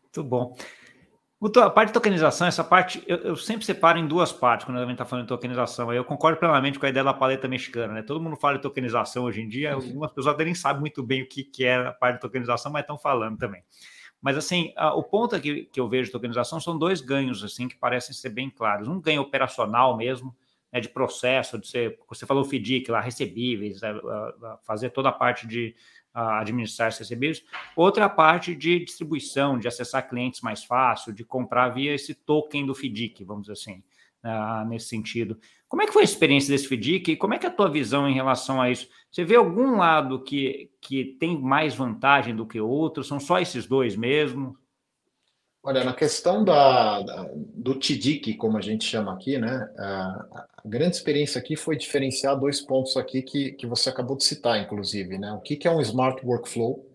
[0.03, 0.55] Muito bom.
[1.45, 4.81] A parte de tokenização, essa parte, eu, eu, sempre separo em duas partes quando a
[4.81, 5.91] gente está falando de tokenização.
[5.91, 8.01] Eu concordo plenamente com a ideia da paleta mexicana, né?
[8.01, 11.21] Todo mundo fala de tokenização hoje em dia, algumas pessoas até nem sabem muito bem
[11.21, 13.61] o que, que é a parte de tokenização, mas estão falando também.
[14.21, 17.67] Mas, assim, a, o ponto aqui que eu vejo de tokenização são dois ganhos, assim,
[17.67, 18.87] que parecem ser bem claros.
[18.87, 20.33] Um ganho operacional mesmo,
[20.71, 23.93] né, de processo, de ser, você falou FDIC lá, recebíveis, né,
[24.63, 25.75] fazer toda a parte de
[26.13, 27.43] administrar esses recebíveis.
[27.75, 32.75] Outra parte de distribuição, de acessar clientes mais fácil, de comprar via esse token do
[32.75, 33.83] FDIC, vamos dizer assim,
[34.23, 35.37] uh, nesse sentido.
[35.67, 37.69] Como é que foi a experiência desse FDIC e como é que é a tua
[37.69, 38.87] visão em relação a isso?
[39.11, 43.03] Você vê algum lado que, que tem mais vantagem do que outro?
[43.03, 44.55] São só esses dois mesmo?
[45.65, 49.73] Olha, na questão da, da do TDIC, como a gente chama aqui, né?
[49.77, 54.25] A, a, grande experiência aqui foi diferenciar dois pontos aqui que, que você acabou de
[54.25, 55.31] citar, inclusive, né?
[55.31, 56.85] O que, que é um Smart Workflow,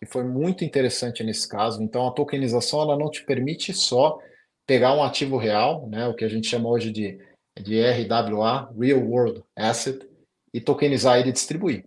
[0.00, 1.80] que foi muito interessante nesse caso.
[1.80, 4.18] Então, a tokenização ela não te permite só
[4.66, 6.08] pegar um ativo real, né?
[6.08, 7.20] O que a gente chama hoje de,
[7.60, 10.04] de RWA, Real World Asset,
[10.52, 11.84] e tokenizar ele e distribuir.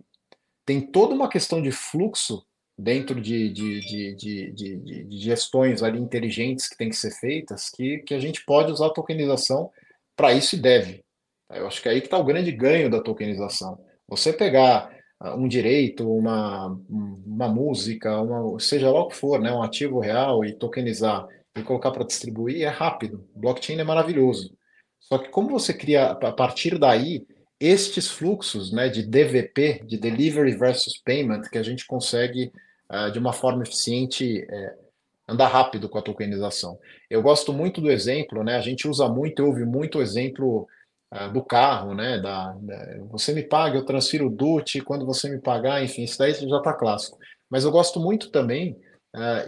[0.64, 2.42] Tem toda uma questão de fluxo
[2.78, 8.12] dentro de, de, de, de, gestões ali inteligentes que tem que ser feitas, que, que
[8.12, 9.70] a gente pode usar a tokenização
[10.14, 11.04] para isso e deve.
[11.50, 13.78] Eu acho que é aí que está o grande ganho da tokenização.
[14.08, 19.50] Você pegar ah, um direito, uma, uma música, uma, seja lá o que for, né,
[19.52, 23.26] um ativo real e tokenizar e colocar para distribuir é rápido.
[23.34, 24.54] Blockchain é maravilhoso.
[25.00, 27.26] Só que como você cria a partir daí
[27.58, 32.52] estes fluxos né, de DVP, de Delivery versus Payment, que a gente consegue
[32.90, 34.86] uh, de uma forma eficiente uh,
[35.28, 36.78] andar rápido com a tokenização.
[37.10, 38.56] Eu gosto muito do exemplo, né?
[38.56, 40.66] A gente usa muito, eu ouvi muito o exemplo
[41.12, 42.18] uh, do carro, né?
[42.18, 46.18] Da, da, você me paga, eu transfiro o DUT, quando você me pagar, enfim, isso
[46.18, 47.18] daí já está clássico.
[47.50, 48.76] Mas eu gosto muito também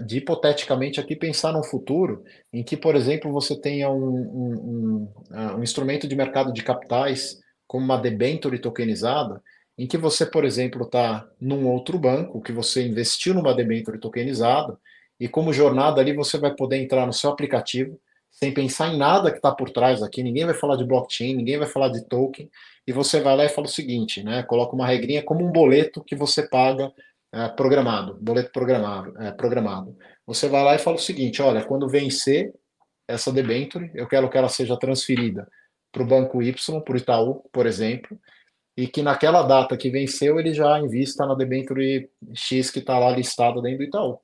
[0.06, 5.58] de hipoteticamente aqui pensar num futuro em que, por exemplo, você tenha um, um, um,
[5.58, 9.42] um instrumento de mercado de capitais como uma debenture tokenizada,
[9.78, 14.76] em que você, por exemplo, está num outro banco, que você investiu numa debenture tokenizada,
[15.20, 17.98] e como jornada ali você vai poder entrar no seu aplicativo,
[18.30, 21.58] sem pensar em nada que está por trás aqui, ninguém vai falar de blockchain, ninguém
[21.58, 22.50] vai falar de token,
[22.86, 24.42] e você vai lá e fala o seguinte, né?
[24.42, 26.92] Coloca uma regrinha como um boleto que você paga
[27.32, 29.96] é, programado, boleto programado, é, programado.
[30.26, 32.52] Você vai lá e fala o seguinte, olha, quando vencer
[33.06, 35.48] essa debenture, eu quero que ela seja transferida
[35.92, 38.18] para o banco Y, para o Itaú, por exemplo,
[38.78, 43.10] e que naquela data que venceu ele já invista na debenture X que está lá
[43.10, 44.20] listada dentro do Itaú.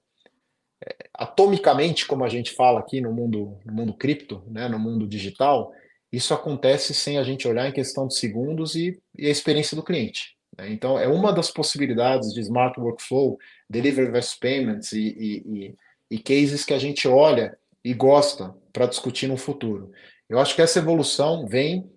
[0.81, 5.09] É, atomicamente, como a gente fala aqui no mundo, no mundo cripto, né, no mundo
[5.09, 5.73] digital,
[6.13, 9.83] isso acontece sem a gente olhar em questão de segundos e, e a experiência do
[9.83, 10.37] cliente.
[10.57, 10.71] Né?
[10.71, 13.37] Então, é uma das possibilidades de Smart Workflow,
[13.69, 15.75] Delivery Versus Payments e, e, e,
[16.13, 19.91] e cases que a gente olha e gosta para discutir no futuro.
[20.29, 21.93] Eu acho que essa evolução vem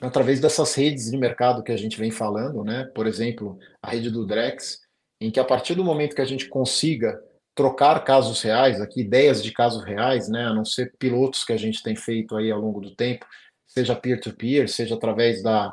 [0.00, 2.84] através dessas redes de mercado que a gente vem falando, né?
[2.94, 4.80] Por exemplo, a rede do Drex,
[5.20, 7.18] em que a partir do momento que a gente consiga
[7.54, 11.56] trocar casos reais, aqui ideias de casos reais, né, a não ser pilotos que a
[11.56, 13.24] gente tem feito aí ao longo do tempo,
[13.66, 15.68] seja peer-to-peer, -peer, seja através da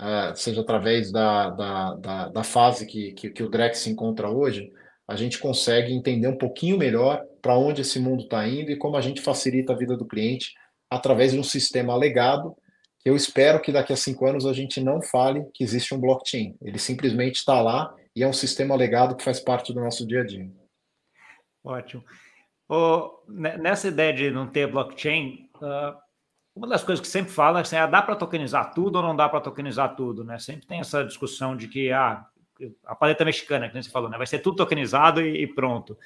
[0.00, 4.30] uh, seja através da, da, da, da fase que, que, que, o Drex se encontra
[4.30, 4.72] hoje,
[5.06, 8.96] a gente consegue entender um pouquinho melhor para onde esse mundo está indo e como
[8.96, 10.54] a gente facilita a vida do cliente
[10.88, 12.56] através de um sistema legado
[13.04, 16.56] eu espero que daqui a cinco anos a gente não fale que existe um blockchain.
[16.62, 20.22] Ele simplesmente está lá e é um sistema legado que faz parte do nosso dia
[20.22, 20.50] a dia.
[21.62, 22.04] Ótimo.
[22.68, 25.96] Oh, nessa ideia de não ter blockchain, uh,
[26.56, 29.14] uma das coisas que sempre fala é assim, ah, dá para tokenizar tudo ou não
[29.14, 30.38] dá para tokenizar tudo, né?
[30.38, 32.24] Sempre tem essa discussão de que ah,
[32.86, 34.16] a paleta mexicana, que você falou, né?
[34.16, 35.98] vai ser tudo tokenizado e, e pronto.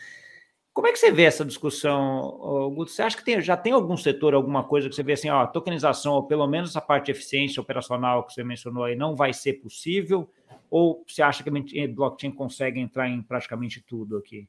[0.79, 2.93] Como é que você vê essa discussão, Guto?
[2.93, 5.45] Você acha que tem, já tem algum setor, alguma coisa que você vê assim, ó,
[5.45, 9.33] tokenização, ou pelo menos essa parte de eficiência operacional que você mencionou aí, não vai
[9.33, 10.31] ser possível?
[10.71, 14.49] Ou você acha que a blockchain consegue entrar em praticamente tudo aqui?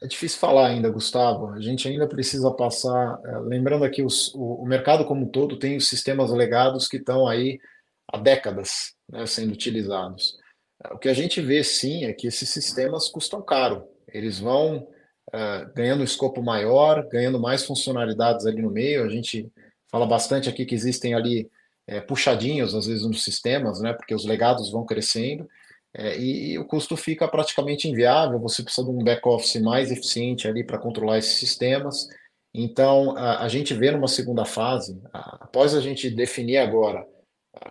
[0.00, 1.48] É difícil falar ainda, Gustavo.
[1.48, 3.20] A gente ainda precisa passar.
[3.24, 6.98] É, lembrando aqui, os, o, o, mercado como um todo tem os sistemas legados que
[6.98, 7.58] estão aí
[8.06, 10.38] há décadas né, sendo utilizados.
[10.92, 13.82] O que a gente vê sim é que esses sistemas custam caro.
[14.06, 14.93] Eles vão
[15.28, 19.04] uh, ganhando um escopo maior, ganhando mais funcionalidades ali no meio.
[19.04, 19.50] A gente
[19.90, 21.48] fala bastante aqui que existem ali
[21.86, 25.48] é, puxadinhos, às vezes, nos sistemas, né, porque os legados vão crescendo,
[25.96, 30.48] é, e, e, o custo fica praticamente inviável, você precisa de um back-office mais eficiente
[30.48, 32.08] ali para controlar esses sistemas.
[32.52, 37.06] Então, a, a, gente vê numa segunda fase, a, após a gente definir agora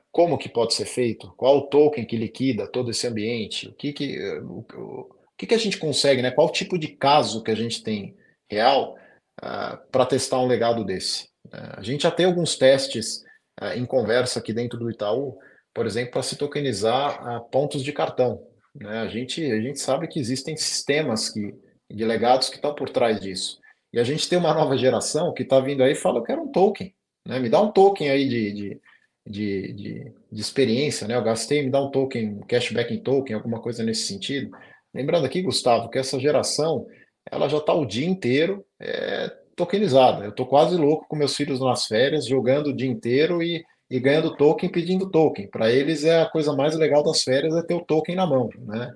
[0.10, 3.92] como que pode ser feito, qual o token que liquida todo esse ambiente, o que
[3.92, 6.32] que, o, o que, que a gente consegue, né?
[6.32, 8.16] qual tipo de caso que a gente tem
[8.50, 8.98] real
[9.42, 11.26] uh, para testar um legado desse.
[11.48, 13.24] Uh, a gente já tem alguns testes
[13.62, 15.38] uh, em conversa aqui dentro do Itaú,
[15.74, 18.46] por exemplo, para se tokenizar pontos de cartão.
[18.76, 19.00] Né?
[19.00, 21.54] A, gente, a gente sabe que existem sistemas que,
[21.92, 23.60] de legados que estão por trás disso.
[23.92, 26.44] E a gente tem uma nova geração que está vindo aí e fala, eu quero
[26.44, 26.94] um token.
[27.28, 27.40] Né?
[27.40, 28.82] Me dá um token aí de, de,
[29.28, 31.16] de, de, de experiência, né?
[31.16, 34.56] Eu gastei, me dá um token, cashback em token, alguma coisa nesse sentido.
[34.94, 36.86] Lembrando aqui, Gustavo, que essa geração
[37.32, 40.24] ela já está o dia inteiro é, tokenizada.
[40.24, 44.00] Eu estou quase louco com meus filhos nas férias, jogando o dia inteiro e, e
[44.00, 45.48] ganhando token, pedindo token.
[45.48, 48.50] Para eles é a coisa mais legal das férias é ter o token na mão,
[48.60, 48.94] né?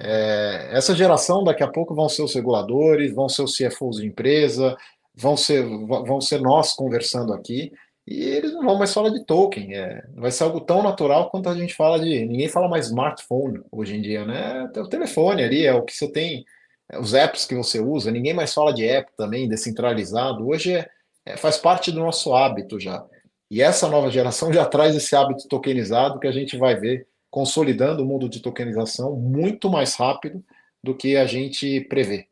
[0.00, 4.06] É, essa geração daqui a pouco vão ser os reguladores, vão ser os CFOs de
[4.06, 4.76] empresa,
[5.12, 7.72] vão ser, vão ser nós conversando aqui
[8.10, 9.74] e eles não vão mais falar de token.
[9.74, 12.24] É, vai ser algo tão natural quanto a gente fala de.
[12.24, 14.70] Ninguém fala mais smartphone hoje em dia, né?
[14.74, 16.44] É o telefone ali, é o que você tem,
[16.90, 18.10] é os apps que você usa.
[18.10, 20.48] Ninguém mais fala de app também, descentralizado.
[20.48, 20.88] Hoje é,
[21.26, 23.04] é, faz parte do nosso hábito já.
[23.50, 28.02] E essa nova geração já traz esse hábito tokenizado que a gente vai ver consolidando
[28.02, 30.42] o mundo de tokenização muito mais rápido
[30.82, 32.26] do que a gente prevê.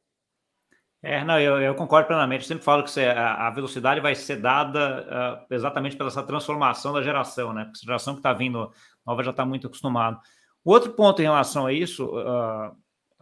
[1.08, 2.42] É, não, eu, eu, concordo plenamente.
[2.42, 6.20] Eu sempre falo que você, a, a, velocidade vai ser dada uh, exatamente pela essa
[6.20, 7.64] transformação da geração, né?
[7.64, 8.72] Porque a geração que está vindo
[9.06, 10.18] nova já está muito acostumada.
[10.64, 12.70] Outro ponto em relação a isso, uh,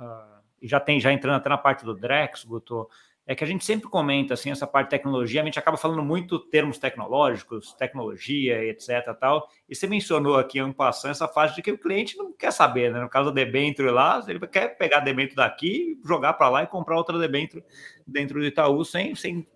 [0.03, 2.89] uh, e já tem, já entrando até na parte do Drex, Guto,
[3.27, 6.03] é que a gente sempre comenta assim essa parte de tecnologia, a gente acaba falando
[6.03, 9.15] muito termos tecnológicos, tecnologia, etc.
[9.19, 9.49] tal.
[9.69, 12.93] E você mencionou aqui um passando essa fase de que o cliente não quer saber,
[12.93, 13.01] né?
[13.01, 16.97] No caso da debênture lá, ele quer pegar debênture daqui, jogar para lá e comprar
[16.97, 17.65] outra debênture
[18.07, 19.47] dentro do Itaú sem, sem,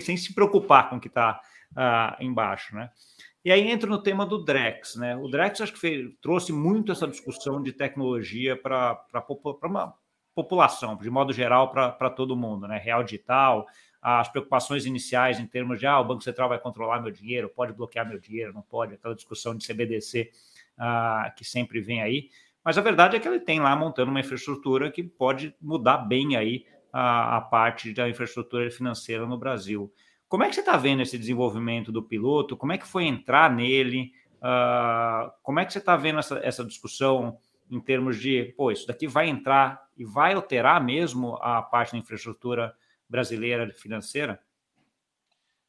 [0.00, 1.40] sem se preocupar com o que está
[1.72, 2.90] uh, ah, embaixo, né?
[3.44, 5.16] E aí entra no tema do Drex, né?
[5.16, 9.02] O Drex acho que fez, trouxe muito essa discussão de tecnologia para
[9.64, 9.94] uma
[10.34, 12.78] população, de modo geral, para todo mundo, né?
[12.78, 13.66] Real digital,
[14.02, 17.72] as preocupações iniciais em termos de ah, o Banco Central vai controlar meu dinheiro, pode
[17.72, 20.30] bloquear meu dinheiro, não pode, aquela discussão de CBDC
[20.78, 22.30] ah, que sempre vem aí.
[22.64, 26.36] Mas a verdade é que ele tem lá montando uma infraestrutura que pode mudar bem
[26.36, 29.92] aí a, a parte da infraestrutura financeira no Brasil.
[30.28, 32.56] Como é que você está vendo esse desenvolvimento do piloto?
[32.56, 34.12] Como é que foi entrar nele?
[34.36, 37.38] Uh, como é que você está vendo essa, essa discussão
[37.70, 41.98] em termos de, pô, isso daqui vai entrar e vai alterar mesmo a parte da
[41.98, 42.74] infraestrutura
[43.08, 44.40] brasileira financeira?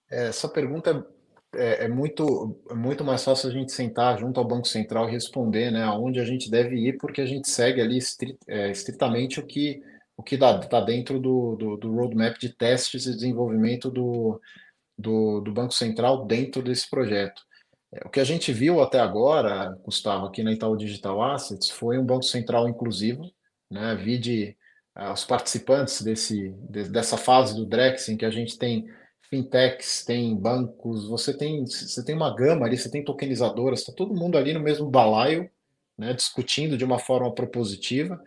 [0.09, 1.07] É, essa pergunta
[1.53, 5.11] é, é, muito, é muito mais fácil a gente sentar junto ao Banco Central e
[5.11, 9.39] responder, né, aonde a gente deve ir, porque a gente segue ali estrit, é, estritamente
[9.39, 9.83] o que
[10.21, 14.39] o que está dentro do, do, do, roadmap de testes e desenvolvimento do,
[14.95, 17.41] do, do Banco Central dentro desse projeto.
[17.93, 21.97] É, o que a gente viu até agora, Gustavo, aqui na Itaú Digital Assets, foi
[21.97, 23.29] um Banco Central inclusivo,
[23.69, 23.95] né?
[23.95, 24.57] Vide
[24.97, 28.87] uh, os participantes desse, de, dessa fase do Drex, em que a gente tem
[29.29, 34.13] fintechs, tem bancos, você tem, você tem uma gama ali, você tem tokenizadoras, está todo
[34.13, 35.49] mundo ali no mesmo balaio,
[35.97, 38.21] né, discutindo de uma forma propositiva.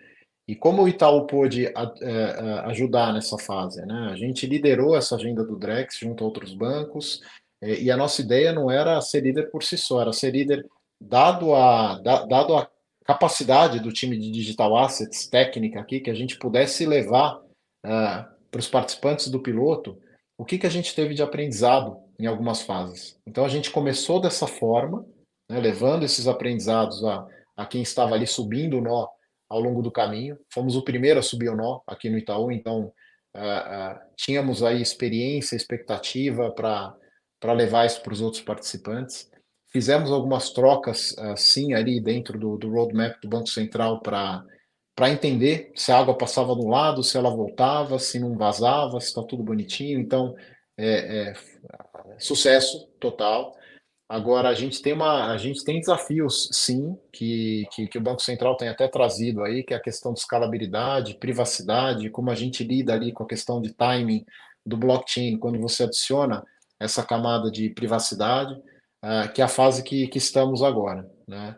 [0.46, 3.84] E como o Itaú pôde é, a, ajudar nessa fase?
[3.84, 4.10] Né?
[4.12, 7.20] A gente liderou essa agenda do Drex junto a outros bancos,
[7.64, 10.66] e a nossa ideia não era ser líder por si só, era ser líder
[11.00, 12.68] dado a, dado a
[13.04, 18.58] capacidade do time de digital assets técnica aqui, que a gente pudesse levar uh, para
[18.58, 19.98] os participantes do piloto
[20.38, 23.18] o que, que a gente teve de aprendizado em algumas fases.
[23.26, 25.06] Então a gente começou dessa forma,
[25.50, 29.08] né, levando esses aprendizados a, a quem estava ali subindo o nó
[29.48, 30.38] ao longo do caminho.
[30.52, 32.92] Fomos o primeiro a subir o nó aqui no Itaú, então
[33.36, 36.96] uh, uh, tínhamos aí experiência, expectativa para
[37.44, 39.30] para levar isso para os outros participantes.
[39.70, 44.42] Fizemos algumas trocas, sim, ali dentro do, do roadmap do Banco Central para
[44.96, 49.08] para entender se a água passava do lado, se ela voltava, se não vazava, se
[49.08, 49.98] está tudo bonitinho.
[49.98, 50.36] Então,
[50.78, 53.52] é, é, sucesso total.
[54.08, 58.22] Agora a gente tem uma, a gente tem desafios, sim, que, que, que, o Banco
[58.22, 62.62] Central tem até trazido aí, que é a questão de escalabilidade, privacidade, como a gente
[62.62, 64.24] lida ali com a questão de timing
[64.64, 66.42] do blockchain quando você adiciona
[66.84, 68.52] essa camada de privacidade,
[69.04, 71.08] uh, que é a fase que, que estamos agora.
[71.26, 71.56] Né?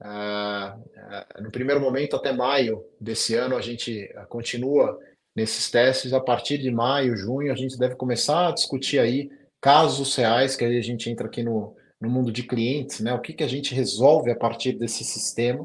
[0.00, 4.98] Uh, no primeiro momento, até maio desse ano, a gente continua
[5.34, 6.12] nesses testes.
[6.12, 10.64] A partir de maio, junho, a gente deve começar a discutir aí casos reais, que
[10.64, 13.12] aí a gente entra aqui no, no mundo de clientes, né?
[13.12, 15.64] O que, que a gente resolve a partir desse sistema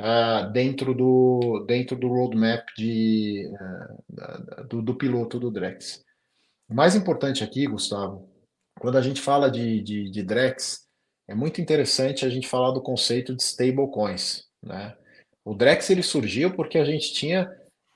[0.00, 6.02] uh, dentro, do, dentro do roadmap de, uh, do, do, piloto do Drex.
[6.68, 8.28] O mais importante aqui, Gustavo,
[8.78, 10.86] quando a gente fala de, de, de Drex,
[11.28, 14.94] é muito interessante a gente falar do conceito de stablecoins, né?
[15.44, 17.50] O Drex ele surgiu porque a gente tinha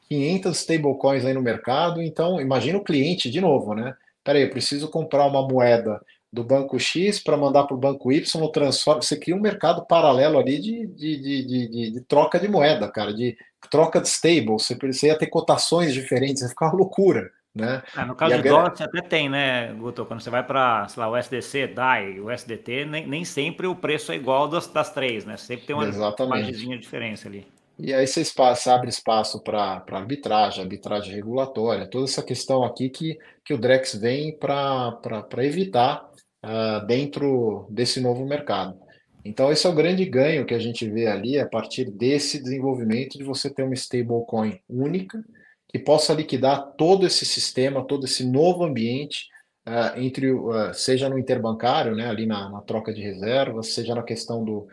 [0.08, 3.94] 500 stablecoins aí no mercado, então imagina o cliente de novo, né?
[4.24, 6.00] Peraí, eu preciso comprar uma moeda
[6.32, 10.38] do banco X para mandar para o banco Y, transforma, você cria um mercado paralelo
[10.38, 13.36] ali de, de, de, de, de troca de moeda, cara, de
[13.68, 17.30] troca de stable, você, você ia ter cotações diferentes, ia ficar uma loucura.
[17.54, 17.82] Né?
[17.96, 20.06] Ah, no caso de dólar, você até tem, né, Guto?
[20.06, 23.74] Quando você vai para, sei lá, o SDC, DAI, o SDT, nem, nem sempre o
[23.74, 25.36] preço é igual das, das três, né?
[25.36, 25.84] Sempre tem uma
[26.28, 27.46] margemzinha de diferença ali.
[27.82, 33.18] E aí você, espaço, abre espaço para arbitragem, arbitragem regulatória, toda essa questão aqui que,
[33.44, 35.00] que o Drex vem para
[35.38, 36.08] evitar
[36.44, 38.78] uh, dentro desse novo mercado.
[39.24, 43.18] Então, esse é o grande ganho que a gente vê ali a partir desse desenvolvimento
[43.18, 45.22] de você ter uma stablecoin única
[45.70, 49.28] que possa liquidar todo esse sistema, todo esse novo ambiente,
[49.68, 54.02] uh, entre uh, seja no interbancário, né, ali na, na, troca de reservas, seja na
[54.02, 54.66] questão do,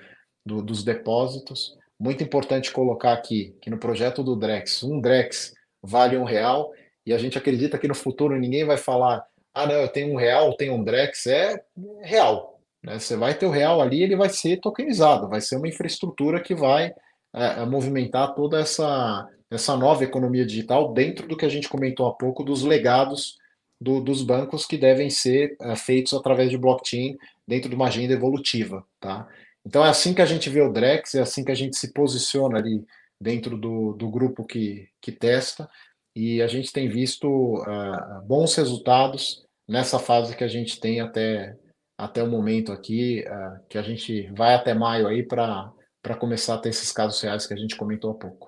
[0.46, 1.78] do, dos depósitos.
[2.00, 6.72] Muito importante colocar aqui que no projeto do Drex, um Drex vale um real,
[7.06, 9.24] e a gente acredita que no futuro ninguém vai falar
[9.54, 11.60] ah, não, eu tenho um real, tenho um Drex, é
[12.02, 12.60] real.
[12.84, 13.00] Né?
[13.00, 16.54] Você vai ter o real ali, ele vai ser tokenizado, vai ser uma infraestrutura que
[16.54, 16.94] vai
[17.34, 22.14] é, movimentar toda essa, essa nova economia digital dentro do que a gente comentou há
[22.14, 23.38] pouco dos legados
[23.80, 27.18] do, dos bancos que devem ser é, feitos através de blockchain
[27.48, 28.86] dentro de uma agenda evolutiva.
[29.00, 29.28] Tá?
[29.66, 31.94] Então é assim que a gente vê o Drex, é assim que a gente se
[31.94, 32.86] posiciona ali
[33.20, 35.70] dentro do, do grupo que, que testa,
[36.16, 41.56] e a gente tem visto uh, bons resultados nessa fase que a gente tem até,
[41.98, 45.72] até o momento aqui, uh, que a gente vai até maio aí para
[46.20, 48.47] começar a ter esses casos reais que a gente comentou há pouco.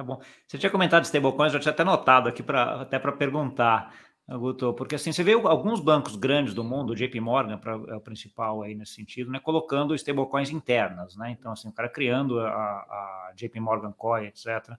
[0.00, 0.18] Tá bom.
[0.46, 3.94] Você tinha comentado stablecoins, eu tinha até notado aqui pra, até para perguntar,
[4.26, 7.96] Guto, porque assim, você vê alguns bancos grandes do mundo, o JP Morgan pra, é
[7.96, 11.36] o principal aí nesse sentido, né, colocando stablecoins internas, né?
[11.38, 14.70] Então, assim, o cara criando a, a JP Morgan Coin, etc.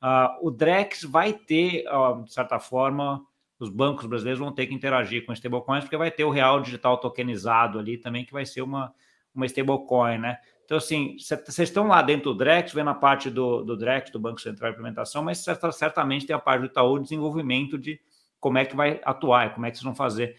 [0.00, 3.20] Uh, o Drex vai ter, uh, de certa forma,
[3.58, 6.98] os bancos brasileiros vão ter que interagir com stablecoins, porque vai ter o real digital
[6.98, 8.94] tokenizado ali também, que vai ser uma,
[9.34, 10.38] uma stablecoin, né?
[10.68, 14.20] Então, assim, vocês estão lá dentro do Drex, vendo a parte do, do Drex, do
[14.20, 15.42] Banco Central de Implementação, mas
[15.72, 17.98] certamente tem a parte do Itaú, desenvolvimento de
[18.38, 20.36] como é que vai atuar, como é que vocês vão fazer.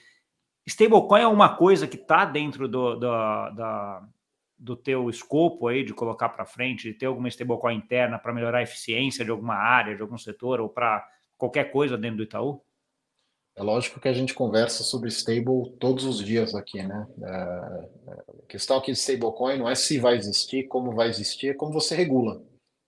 [0.67, 4.07] Stablecoin é uma coisa que está dentro do, do, da,
[4.55, 8.59] do teu escopo aí de colocar para frente, de ter alguma stablecoin interna para melhorar
[8.59, 11.03] a eficiência de alguma área, de algum setor ou para
[11.39, 12.63] qualquer coisa dentro do Itaú?
[13.59, 17.05] É lógico que a gente conversa sobre stable todos os dias aqui, né?
[17.21, 17.27] É,
[18.07, 21.73] a questão aqui de stablecoin não é se vai existir, como vai existir, é como
[21.73, 22.41] você regula,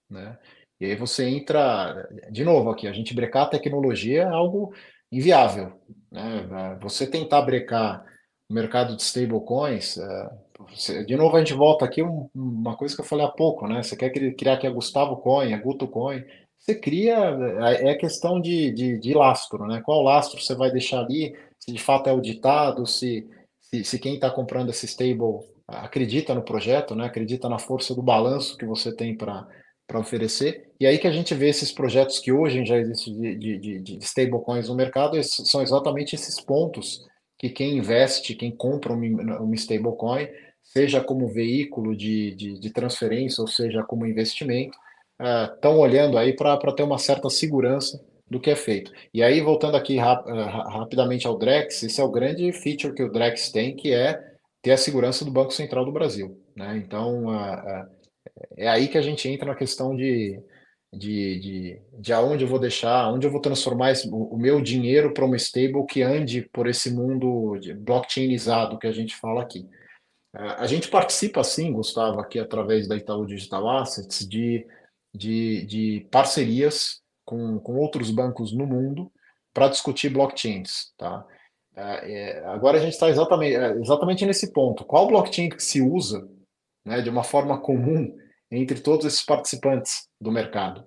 [0.09, 0.39] né?
[0.79, 4.73] E aí você entra, de novo aqui, a gente brecar a tecnologia é algo
[5.11, 5.73] inviável,
[6.09, 6.77] né?
[6.81, 8.05] Você tentar brecar
[8.49, 13.05] o mercado de stablecoins, é, de novo a gente volta aqui uma coisa que eu
[13.05, 13.83] falei há pouco, né?
[13.83, 16.23] Você quer criar que é Gustavo Coin, é Guto Coin,
[16.61, 17.17] você cria,
[17.61, 19.81] é, é questão de, de, de, lastro, né?
[19.83, 23.27] Qual lastro você vai deixar ali, se de fato é auditado, se,
[23.59, 27.05] se, se quem está comprando esse stable acredita no projeto, né?
[27.05, 29.47] acredita na força do balanço que você tem para
[29.95, 30.69] oferecer.
[30.79, 33.97] E aí que a gente vê esses projetos que hoje já existem de, de, de
[33.99, 37.05] stablecoins no mercado, são exatamente esses pontos
[37.39, 40.27] que quem investe, quem compra uma, stablecoin,
[40.63, 44.77] seja como veículo de, de, de transferência, ou seja como investimento,
[45.53, 48.91] estão olhando aí para ter uma certa segurança do que é feito.
[49.13, 50.33] E aí, voltando aqui rap uh,
[50.69, 54.19] rapidamente ao Drex, esse é o grande feature que o Drex tem, que é
[54.61, 56.39] ter a segurança do Banco Central do Brasil.
[56.55, 56.77] Né?
[56.77, 57.25] Então,
[58.55, 60.39] é aí que a gente entra na questão de,
[60.93, 65.13] de, de, de aonde eu vou deixar, onde eu vou transformar esse, o, meu dinheiro
[65.13, 69.67] para uma stable que ande por esse mundo blockchainizado que a gente fala aqui.
[70.33, 74.65] A gente participa, sim, Gustavo, aqui através da Itaú Digital Assets, de
[75.13, 79.11] de, de parcerias com, com outros bancos no mundo
[79.53, 80.93] para discutir blockchains.
[80.97, 81.25] Tá?
[81.75, 84.85] É, é agora a gente está exatamente, é, exatamente nesse ponto.
[84.85, 86.27] Qual blockchain que se usa
[86.85, 88.15] né, de uma forma comum
[88.49, 90.85] entre todos esses participantes do mercado?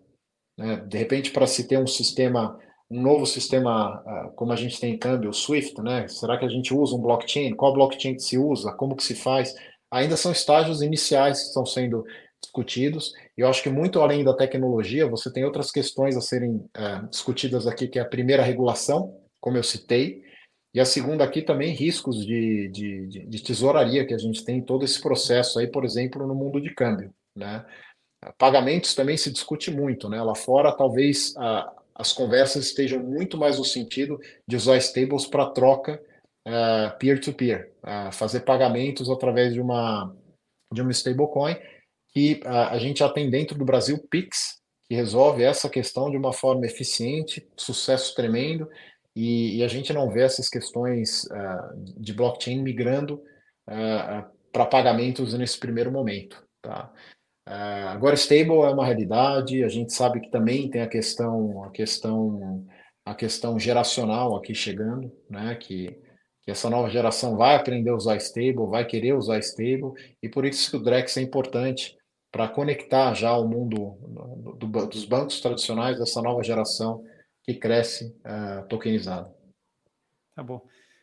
[0.57, 0.77] Né?
[0.87, 2.59] De repente, para se ter um sistema,
[2.91, 6.09] um novo sistema, ah, como a gente tem em câmbio, o SWIFT, né?
[6.09, 7.55] será que a gente usa um blockchain?
[7.55, 8.73] Qual blockchain que se usa?
[8.73, 9.55] Como que se faz?
[9.91, 12.05] Ainda são estágios iniciais que estão sendo
[12.45, 13.13] discutidos.
[13.37, 17.09] E eu acho que muito além da tecnologia, você tem outras questões a serem uh,
[17.11, 20.23] discutidas aqui, que é a primeira regulação, como eu citei,
[20.75, 24.59] e a segunda aqui também riscos de, de, de, de tesouraria que a gente tem
[24.59, 27.65] em todo esse processo aí, por exemplo, no mundo de câmbio, né?
[28.39, 30.21] Pagamentos também se discute muito, né?
[30.21, 34.19] Lá fora, talvez a, as conversas estejam muito mais no sentido
[34.49, 36.03] de usar stables para troca
[36.47, 40.13] uh, peer-to-peer, uh, fazer pagamentos através de uma,
[40.73, 41.57] de uma stablecoin,
[42.15, 46.17] que uh, a gente já tem dentro do Brasil Pix, que resolve essa questão de
[46.17, 48.69] uma forma eficiente, sucesso tremendo,
[49.17, 51.23] e, e a gente não vê essas questões
[51.97, 53.23] de blockchain migrando
[54.53, 56.45] para pagamentos nesse primeiro momento.
[56.61, 56.93] Tá?
[57.47, 59.63] Uh, agora, stable é uma realidade.
[59.63, 62.65] A gente sabe que também tem a questão, a questão,
[63.05, 65.55] a questão geracional aqui chegando, né?
[65.57, 65.99] Que,
[66.43, 69.93] que essa nova geração vai aprender a usar stable, vai querer usar stable,
[70.23, 71.95] e por isso que o Drex é importante
[72.35, 77.05] para conectar já o mundo do, do, dos bancos tradicionais dessa nova geração
[77.45, 79.33] que cresce uh, tokenizada.
[80.35, 80.61] Tá bom.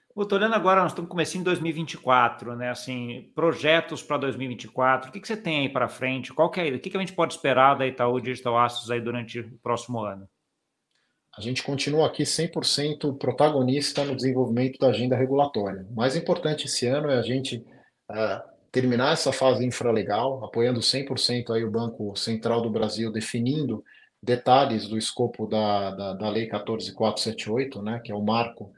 [0.10, 2.70] Estou olhando agora, nós estamos começando em 2024, né?
[2.70, 5.10] Assim, projetos para 2024.
[5.10, 6.34] O que, que você tem aí para frente?
[6.34, 9.00] Qual que é, o que, que a gente pode esperar da Itaú Digital Assets aí
[9.00, 10.28] durante o próximo ano?
[11.38, 15.88] A gente continua aqui 100% protagonista no desenvolvimento da agenda regulatória.
[15.90, 17.66] O mais importante esse ano é a gente
[18.12, 23.84] uh, terminar essa fase infralegal, apoiando 100% aí o Banco Central do Brasil, definindo
[24.24, 28.72] detalhes do escopo da, da, da Lei 14478, né, que é o marco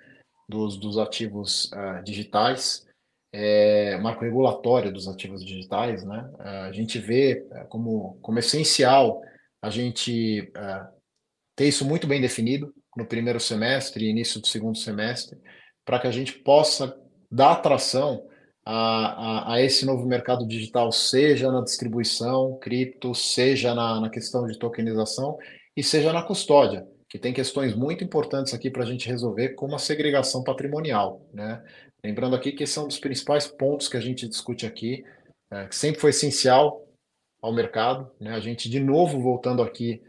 [0.48, 2.86] dos, dos ativos uh, digitais,
[3.32, 6.30] é, marco regulatório dos ativos digitais, né?
[6.36, 9.20] Uh, a gente vê uh, como, como essencial
[9.60, 10.88] a gente uh,
[11.56, 15.40] ter isso muito bem definido no primeiro semestre e início do segundo semestre,
[15.84, 16.96] para que a gente possa
[17.32, 18.24] dar atração
[18.66, 24.46] a, a, a, esse novo mercado digital, seja na distribuição, cripto, seja na, na questão
[24.48, 25.38] de tokenização
[25.76, 29.76] e seja na custódia que tem questões muito importantes aqui para a gente resolver, como
[29.76, 31.30] a segregação patrimonial.
[31.32, 31.64] Né?
[32.04, 35.06] Lembrando aqui que esse é um dos principais pontos que a gente discute aqui,
[35.52, 36.84] é, que sempre foi essencial
[37.40, 38.12] ao mercado.
[38.20, 38.32] Né?
[38.32, 40.02] A gente, de novo, voltando aqui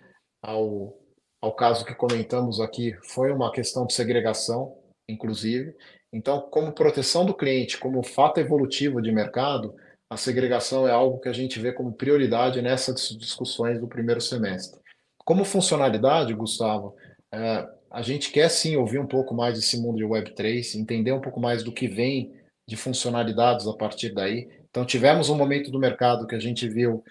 [0.42, 0.98] ao,
[1.42, 4.74] ao caso que comentamos aqui, foi uma questão de segregação,
[5.06, 5.76] inclusive.
[6.14, 9.74] Então, como proteção do cliente, como fato evolutivo de mercado,
[10.08, 14.80] a segregação é algo que a gente vê como prioridade nessas discussões do primeiro semestre.
[15.24, 16.94] Como funcionalidade, Gustavo,
[17.32, 21.20] é, a gente quer sim ouvir um pouco mais desse mundo de Web3, entender um
[21.20, 22.32] pouco mais do que vem
[22.64, 24.48] de funcionalidades a partir daí.
[24.70, 27.02] Então, tivemos um momento do mercado que a gente viu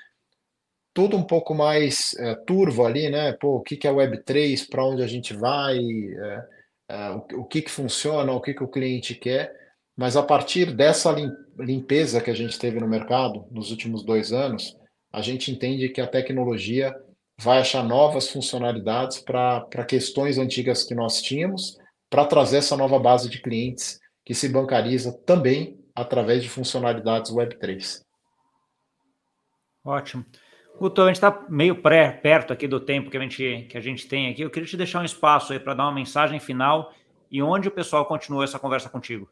[0.94, 3.34] tudo um pouco mais é, turvo ali, né?
[3.34, 6.53] Pô, o que, é Web3, para onde a gente vai, é,
[6.90, 9.54] o, o, que, que funciona, o que, que o cliente quer.
[9.96, 11.16] Mas a partir dessa
[11.58, 14.76] limpeza que a gente teve no mercado nos últimos dois anos,
[15.12, 16.94] a gente entende que a tecnologia
[17.40, 21.78] vai achar novas funcionalidades para questões antigas que nós tínhamos,
[22.10, 28.02] para trazer essa nova base de clientes que se bancariza também através de funcionalidades Web3.
[29.84, 30.26] Ótimo.
[30.80, 33.82] Guto, a gente está meio pré, perto aqui do tempo que a, gente, que a
[33.82, 34.42] gente tem aqui.
[34.42, 36.94] Eu queria te deixar um espaço aí para dar uma mensagem final
[37.32, 39.30] e onde o pessoal continua essa conversa contigo.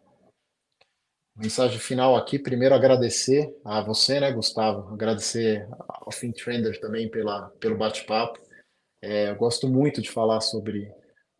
[1.35, 7.77] Mensagem final aqui, primeiro agradecer a você, né, Gustavo, agradecer ao FinTrender também pela, pelo
[7.77, 8.39] bate-papo.
[9.01, 10.91] É, eu gosto muito de falar sobre,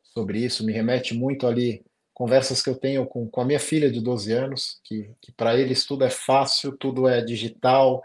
[0.02, 1.84] sobre isso, me remete muito ali
[2.14, 5.56] conversas que eu tenho com, com a minha filha de 12 anos, que, que para
[5.56, 8.02] eles tudo é fácil, tudo é digital,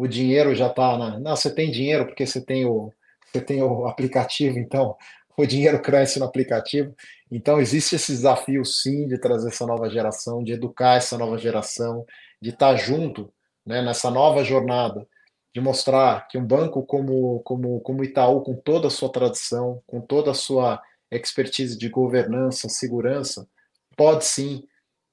[0.00, 1.20] o dinheiro já está na...
[1.20, 2.90] Não, você tem dinheiro porque você tem o,
[3.30, 4.96] você tem o aplicativo, então
[5.36, 6.96] o dinheiro cresce no aplicativo.
[7.30, 12.06] Então, existe esse desafio, sim, de trazer essa nova geração, de educar essa nova geração,
[12.40, 13.30] de estar junto
[13.64, 15.06] né, nessa nova jornada,
[15.54, 20.00] de mostrar que um banco como, como, como Itaú, com toda a sua tradição, com
[20.00, 23.46] toda a sua expertise de governança, segurança,
[23.94, 24.64] pode sim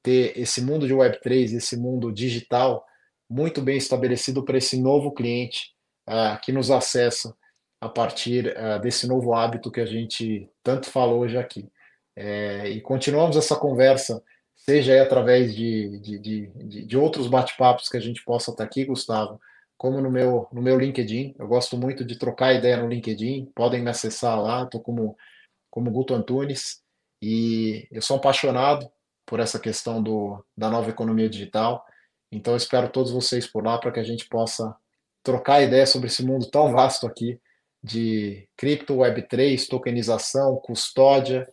[0.02, 2.87] ter esse mundo de Web3, esse mundo digital
[3.30, 5.74] muito bem estabelecido para esse novo cliente
[6.08, 7.36] uh, que nos acessa
[7.80, 11.70] a partir uh, desse novo hábito que a gente tanto falou hoje aqui.
[12.20, 14.24] É, e continuamos essa conversa,
[14.56, 19.40] seja através de, de, de, de outros bate-papos que a gente possa estar aqui, Gustavo,
[19.78, 21.36] como no meu, no meu LinkedIn.
[21.38, 25.16] Eu gosto muito de trocar ideia no LinkedIn, podem me acessar lá, estou como,
[25.70, 26.82] como Guto Antunes,
[27.22, 28.90] e eu sou apaixonado
[29.24, 31.86] por essa questão do, da nova economia digital.
[32.32, 34.76] Então, eu espero todos vocês por lá para que a gente possa
[35.24, 37.40] trocar ideia sobre esse mundo tão vasto aqui
[37.84, 41.48] de cripto, Web3, tokenização, custódia,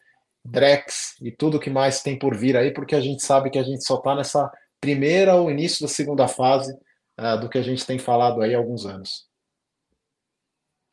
[0.45, 3.63] Drex e tudo que mais tem por vir aí, porque a gente sabe que a
[3.63, 4.51] gente só está nessa
[4.81, 6.73] primeira ou início da segunda fase
[7.19, 9.27] uh, do que a gente tem falado aí há alguns anos.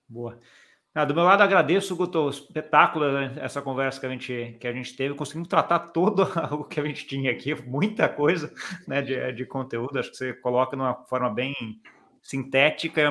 [0.07, 0.39] Boa.
[0.93, 4.73] Ah, do meu lado, agradeço, Guto, espetáculo né, essa conversa que a gente, que a
[4.73, 5.15] gente teve.
[5.15, 8.53] Conseguimos tratar todo o que a gente tinha aqui, muita coisa
[8.85, 9.97] né, de, de conteúdo.
[9.97, 11.55] Acho que você coloca de uma forma bem
[12.21, 13.01] sintética,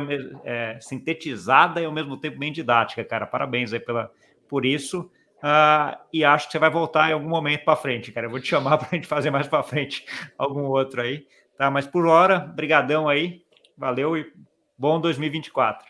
[0.45, 3.27] é, sintetizada e ao mesmo tempo bem didática, cara.
[3.27, 4.13] Parabéns aí pela,
[4.47, 5.11] por isso.
[5.39, 8.27] Uh, e acho que você vai voltar em algum momento para frente, cara.
[8.27, 10.05] Eu vou te chamar para a gente fazer mais para frente
[10.37, 11.27] algum outro aí,
[11.57, 11.71] tá?
[11.71, 13.43] Mas por hora, brigadão aí,
[13.77, 14.31] valeu e
[14.79, 15.90] bom 2024.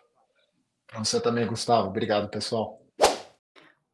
[0.91, 1.89] Para você também, Gustavo.
[1.89, 2.81] Obrigado, pessoal.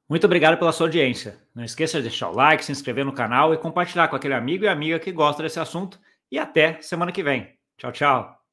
[0.09, 1.37] Muito obrigado pela sua audiência.
[1.55, 4.65] Não esqueça de deixar o like, se inscrever no canal e compartilhar com aquele amigo
[4.65, 6.01] e amiga que gosta desse assunto.
[6.31, 7.57] E até semana que vem.
[7.77, 8.46] Tchau, tchau.